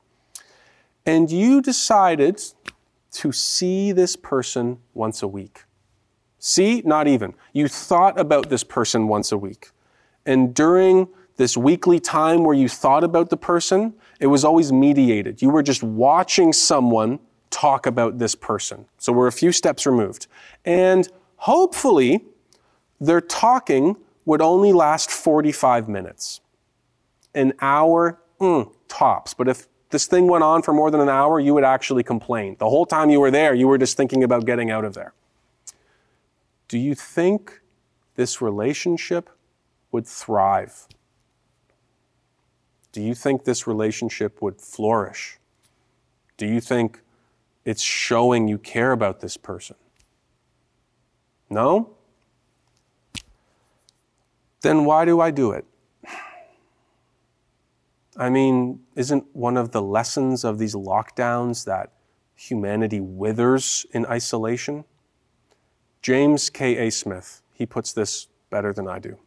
And 1.05 1.31
you 1.31 1.63
decided 1.63 2.43
to 3.13 3.33
see 3.33 3.93
this 3.93 4.17
person 4.17 4.79
once 4.93 5.23
a 5.23 5.29
week. 5.29 5.66
See, 6.39 6.83
not 6.85 7.09
even. 7.09 7.35
You 7.53 7.69
thought 7.69 8.19
about 8.19 8.51
this 8.51 8.65
person 8.65 9.09
once 9.09 9.33
a 9.33 9.39
week. 9.39 9.71
And 10.25 10.55
during 10.55 11.09
this 11.37 11.57
weekly 11.57 12.01
time 12.01 12.45
where 12.45 12.55
you 12.55 12.69
thought 12.69 13.05
about 13.05 13.31
the 13.31 13.37
person, 13.37 13.95
it 14.21 14.27
was 14.27 14.45
always 14.45 14.73
mediated. 14.73 15.43
You 15.43 15.51
were 15.51 15.63
just 15.63 15.83
watching 15.83 16.53
someone 16.53 17.19
talk 17.51 17.87
about 17.87 18.19
this 18.19 18.35
person. 18.35 18.87
So 18.99 19.13
we're 19.13 19.29
a 19.29 19.33
few 19.33 19.53
steps 19.53 19.87
removed. 19.87 20.27
And 20.65 21.09
hopefully, 21.37 22.25
their 23.01 23.21
talking 23.21 23.97
would 24.25 24.43
only 24.43 24.73
last 24.73 25.11
45 25.11 25.89
minutes. 25.89 26.41
An 27.35 27.53
hour, 27.61 28.19
mm, 28.41 28.73
tops. 28.89 29.35
But 29.35 29.49
if 29.49 29.69
this 29.91 30.07
thing 30.07 30.27
went 30.27 30.43
on 30.43 30.63
for 30.63 30.73
more 30.73 30.91
than 30.91 31.01
an 31.01 31.09
hour, 31.09 31.39
you 31.39 31.55
would 31.55 31.65
actually 31.65 32.03
complain. 32.03 32.57
The 32.59 32.69
whole 32.69 32.87
time 32.87 33.11
you 33.11 33.21
were 33.21 33.31
there, 33.31 33.55
you 33.55 33.69
were 33.69 33.79
just 33.79 33.97
thinking 33.97 34.25
about 34.25 34.47
getting 34.47 34.71
out 34.71 34.85
of 34.85 34.95
there. 34.95 35.13
Do 36.69 36.79
you 36.79 36.95
think 36.95 37.61
this 38.17 38.43
relationship 38.43 39.31
would 39.93 40.07
thrive? 40.07 40.89
Do 42.93 43.01
you 43.03 43.15
think 43.15 43.45
this 43.45 43.67
relationship 43.67 44.41
would 44.41 44.61
flourish? 44.61 45.39
Do 46.37 46.47
you 46.47 46.61
think 46.61 47.03
it's 47.65 47.83
showing 47.83 48.49
you 48.49 48.59
care 48.59 48.93
about 48.93 49.21
this 49.21 49.37
person? 49.37 49.77
No? 51.49 51.91
Then 54.63 54.85
why 54.85 55.05
do 55.05 55.21
I 55.21 55.31
do 55.31 55.53
it? 55.53 55.65
I 58.17 58.31
mean, 58.31 58.81
isn't 58.95 59.27
one 59.35 59.57
of 59.57 59.73
the 59.73 59.83
lessons 59.83 60.43
of 60.43 60.59
these 60.59 60.75
lockdowns 60.75 61.65
that 61.67 61.93
humanity 62.35 63.01
withers 63.01 63.85
in 63.93 64.07
isolation? 64.07 64.85
James 66.07 66.51
K.A. 66.51 66.89
Smith, 66.91 67.43
he 67.53 67.67
puts 67.67 67.93
this 67.93 68.29
better 68.49 68.73
than 68.73 68.87
I 68.87 69.01
do. 69.01 69.19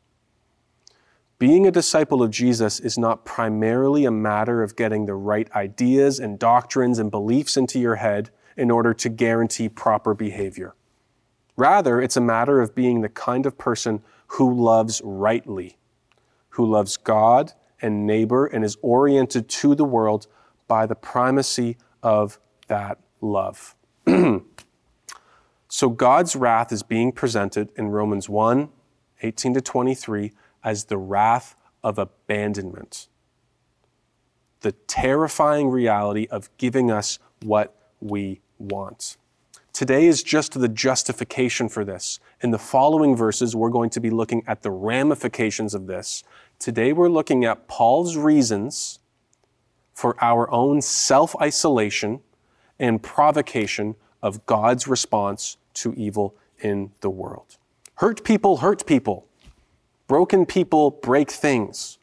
Being 1.37 1.67
a 1.67 1.71
disciple 1.71 2.23
of 2.23 2.31
Jesus 2.31 2.79
is 2.79 2.97
not 2.97 3.25
primarily 3.25 4.05
a 4.05 4.11
matter 4.11 4.63
of 4.63 4.77
getting 4.77 5.05
the 5.05 5.13
right 5.13 5.51
ideas 5.51 6.21
and 6.21 6.39
doctrines 6.39 6.97
and 6.97 7.11
beliefs 7.11 7.57
into 7.57 7.81
your 7.81 7.95
head 7.95 8.29
in 8.55 8.71
order 8.71 8.93
to 8.93 9.09
guarantee 9.09 9.67
proper 9.67 10.13
behavior. 10.13 10.73
Rather, 11.57 11.99
it's 11.99 12.15
a 12.15 12.21
matter 12.21 12.61
of 12.61 12.75
being 12.75 13.01
the 13.01 13.09
kind 13.09 13.45
of 13.45 13.57
person 13.57 14.01
who 14.27 14.49
loves 14.49 15.01
rightly, 15.03 15.75
who 16.51 16.65
loves 16.65 16.95
God 16.95 17.51
and 17.81 18.07
neighbor 18.07 18.45
and 18.45 18.63
is 18.63 18.77
oriented 18.81 19.49
to 19.49 19.75
the 19.75 19.83
world 19.83 20.27
by 20.69 20.85
the 20.85 20.95
primacy 20.95 21.75
of 22.01 22.39
that 22.69 22.99
love. 23.19 23.75
so 25.69 25.89
God's 25.89 26.35
wrath 26.35 26.71
is 26.71 26.83
being 26.83 27.11
presented 27.11 27.69
in 27.75 27.87
Romans 27.87 28.27
1 28.27 28.69
18 29.21 29.53
to 29.53 29.61
23 29.61 30.31
as 30.63 30.85
the 30.85 30.97
wrath 30.97 31.55
of 31.83 31.97
abandonment. 31.97 33.07
The 34.61 34.71
terrifying 34.87 35.69
reality 35.69 36.27
of 36.31 36.49
giving 36.57 36.89
us 36.89 37.19
what 37.41 37.75
we 37.99 38.41
want. 38.57 39.17
Today 39.73 40.07
is 40.07 40.23
just 40.23 40.59
the 40.59 40.67
justification 40.67 41.69
for 41.69 41.85
this. 41.85 42.19
In 42.41 42.51
the 42.51 42.57
following 42.57 43.15
verses, 43.15 43.55
we're 43.55 43.69
going 43.69 43.89
to 43.91 43.99
be 43.99 44.09
looking 44.09 44.43
at 44.47 44.61
the 44.61 44.71
ramifications 44.71 45.73
of 45.73 45.87
this 45.87 46.23
Today 46.59 46.91
we're 46.91 47.07
looking 47.07 47.45
at 47.45 47.69
Paul's 47.69 48.17
reasons 48.17 48.99
for 49.93 50.21
our 50.21 50.51
own 50.51 50.81
self 50.81 51.33
isolation 51.41 52.19
and 52.77 53.01
provocation 53.01 53.95
of 54.21 54.45
God's 54.45 54.85
response 54.85 55.55
to 55.81 55.93
evil 55.93 56.35
in 56.59 56.91
the 57.01 57.09
world. 57.09 57.57
Hurt 57.95 58.23
people 58.23 58.57
hurt 58.57 58.85
people. 58.85 59.27
Broken 60.07 60.45
people 60.45 60.91
break 60.91 61.29
things. 61.29 61.97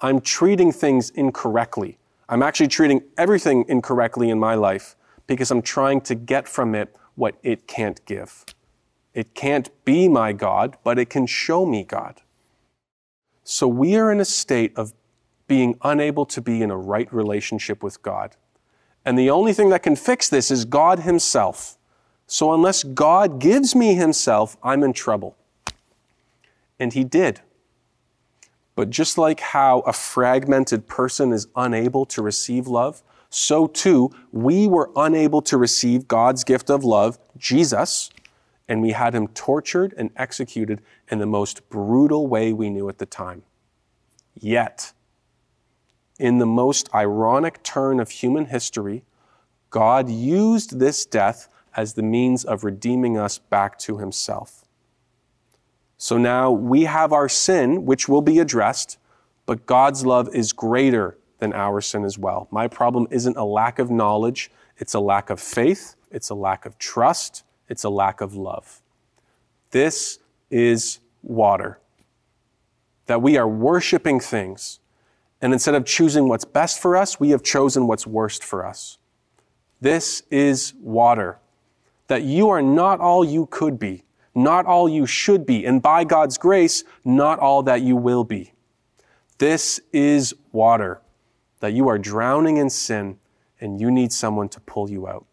I'm 0.00 0.20
treating 0.20 0.72
things 0.72 1.10
incorrectly. 1.10 1.98
I'm 2.28 2.42
actually 2.42 2.68
treating 2.68 3.02
everything 3.16 3.64
incorrectly 3.68 4.30
in 4.30 4.38
my 4.38 4.54
life 4.54 4.94
because 5.26 5.50
I'm 5.50 5.62
trying 5.62 6.02
to 6.02 6.14
get 6.14 6.46
from 6.46 6.74
it 6.74 6.94
what 7.14 7.36
it 7.42 7.66
can't 7.66 8.04
give. 8.04 8.44
It 9.14 9.34
can't 9.34 9.70
be 9.84 10.08
my 10.08 10.32
God, 10.32 10.76
but 10.84 10.98
it 10.98 11.10
can 11.10 11.26
show 11.26 11.66
me 11.66 11.82
God. 11.82 12.20
So 13.42 13.66
we 13.66 13.96
are 13.96 14.12
in 14.12 14.20
a 14.20 14.26
state 14.26 14.76
of 14.76 14.92
being 15.46 15.78
unable 15.82 16.26
to 16.26 16.42
be 16.42 16.60
in 16.62 16.70
a 16.70 16.76
right 16.76 17.12
relationship 17.12 17.82
with 17.82 18.02
God. 18.02 18.36
And 19.04 19.18
the 19.18 19.30
only 19.30 19.54
thing 19.54 19.70
that 19.70 19.82
can 19.82 19.96
fix 19.96 20.28
this 20.28 20.50
is 20.50 20.66
God 20.66 21.00
Himself. 21.00 21.77
So 22.28 22.52
unless 22.52 22.84
God 22.84 23.40
gives 23.40 23.74
me 23.74 23.94
Himself, 23.94 24.56
I'm 24.62 24.84
in 24.84 24.92
trouble. 24.92 25.36
And 26.78 26.92
He 26.92 27.02
did. 27.02 27.40
But 28.76 28.90
just 28.90 29.18
like 29.18 29.40
how 29.40 29.80
a 29.80 29.92
fragmented 29.92 30.86
person 30.86 31.32
is 31.32 31.48
unable 31.56 32.06
to 32.06 32.22
receive 32.22 32.68
love, 32.68 33.02
so 33.30 33.66
too 33.66 34.10
we 34.30 34.68
were 34.68 34.90
unable 34.94 35.42
to 35.42 35.56
receive 35.56 36.06
God's 36.06 36.44
gift 36.44 36.70
of 36.70 36.84
love, 36.84 37.18
Jesus, 37.36 38.10
and 38.68 38.82
we 38.82 38.92
had 38.92 39.14
him 39.14 39.28
tortured 39.28 39.94
and 39.96 40.10
executed 40.14 40.80
in 41.10 41.18
the 41.18 41.26
most 41.26 41.68
brutal 41.70 42.26
way 42.26 42.52
we 42.52 42.70
knew 42.70 42.88
at 42.88 42.98
the 42.98 43.06
time. 43.06 43.42
Yet, 44.38 44.92
in 46.18 46.38
the 46.38 46.46
most 46.46 46.88
ironic 46.94 47.62
turn 47.62 47.98
of 47.98 48.10
human 48.10 48.46
history, 48.46 49.04
God 49.70 50.08
used 50.10 50.78
this 50.78 51.06
death 51.06 51.48
as 51.78 51.94
the 51.94 52.02
means 52.02 52.44
of 52.44 52.64
redeeming 52.64 53.16
us 53.16 53.38
back 53.38 53.78
to 53.78 53.98
himself. 53.98 54.64
So 55.96 56.18
now 56.18 56.50
we 56.50 56.82
have 56.82 57.12
our 57.12 57.28
sin, 57.28 57.86
which 57.86 58.08
will 58.08 58.20
be 58.20 58.40
addressed, 58.40 58.98
but 59.46 59.64
God's 59.64 60.04
love 60.04 60.28
is 60.34 60.52
greater 60.52 61.16
than 61.38 61.52
our 61.52 61.80
sin 61.80 62.04
as 62.04 62.18
well. 62.18 62.48
My 62.50 62.66
problem 62.66 63.06
isn't 63.12 63.36
a 63.36 63.44
lack 63.44 63.78
of 63.78 63.92
knowledge, 63.92 64.50
it's 64.76 64.92
a 64.92 64.98
lack 64.98 65.30
of 65.30 65.38
faith, 65.38 65.94
it's 66.10 66.30
a 66.30 66.34
lack 66.34 66.66
of 66.66 66.76
trust, 66.78 67.44
it's 67.68 67.84
a 67.84 67.90
lack 67.90 68.20
of 68.20 68.34
love. 68.34 68.82
This 69.70 70.18
is 70.50 70.98
water. 71.22 71.78
That 73.06 73.22
we 73.22 73.36
are 73.36 73.46
worshiping 73.46 74.18
things, 74.18 74.80
and 75.40 75.52
instead 75.52 75.76
of 75.76 75.84
choosing 75.84 76.28
what's 76.28 76.44
best 76.44 76.82
for 76.82 76.96
us, 76.96 77.20
we 77.20 77.30
have 77.30 77.44
chosen 77.44 77.86
what's 77.86 78.04
worst 78.04 78.42
for 78.42 78.66
us. 78.66 78.98
This 79.80 80.24
is 80.28 80.74
water. 80.80 81.38
That 82.08 82.22
you 82.22 82.50
are 82.50 82.62
not 82.62 83.00
all 83.00 83.24
you 83.24 83.46
could 83.46 83.78
be, 83.78 84.04
not 84.34 84.66
all 84.66 84.88
you 84.88 85.06
should 85.06 85.46
be, 85.46 85.64
and 85.64 85.80
by 85.80 86.04
God's 86.04 86.36
grace, 86.36 86.84
not 87.04 87.38
all 87.38 87.62
that 87.62 87.82
you 87.82 87.96
will 87.96 88.24
be. 88.24 88.52
This 89.38 89.80
is 89.92 90.34
water. 90.52 91.00
That 91.60 91.72
you 91.72 91.88
are 91.88 91.98
drowning 91.98 92.56
in 92.56 92.70
sin 92.70 93.18
and 93.60 93.80
you 93.80 93.90
need 93.90 94.12
someone 94.12 94.48
to 94.50 94.60
pull 94.60 94.90
you 94.90 95.08
out. 95.08 95.26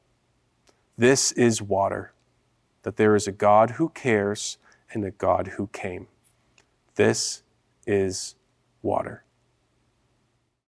This 0.98 1.32
is 1.34 1.62
water 1.62 2.14
that 2.86 2.98
there 2.98 3.16
is 3.16 3.28
a 3.28 3.32
God 3.32 3.72
who 3.72 3.90
cares 3.90 4.58
and 4.94 5.04
a 5.04 5.12
God 5.12 5.48
who 5.58 5.68
came. 5.68 6.08
This 6.96 7.42
is 7.86 8.36
water. 8.82 9.25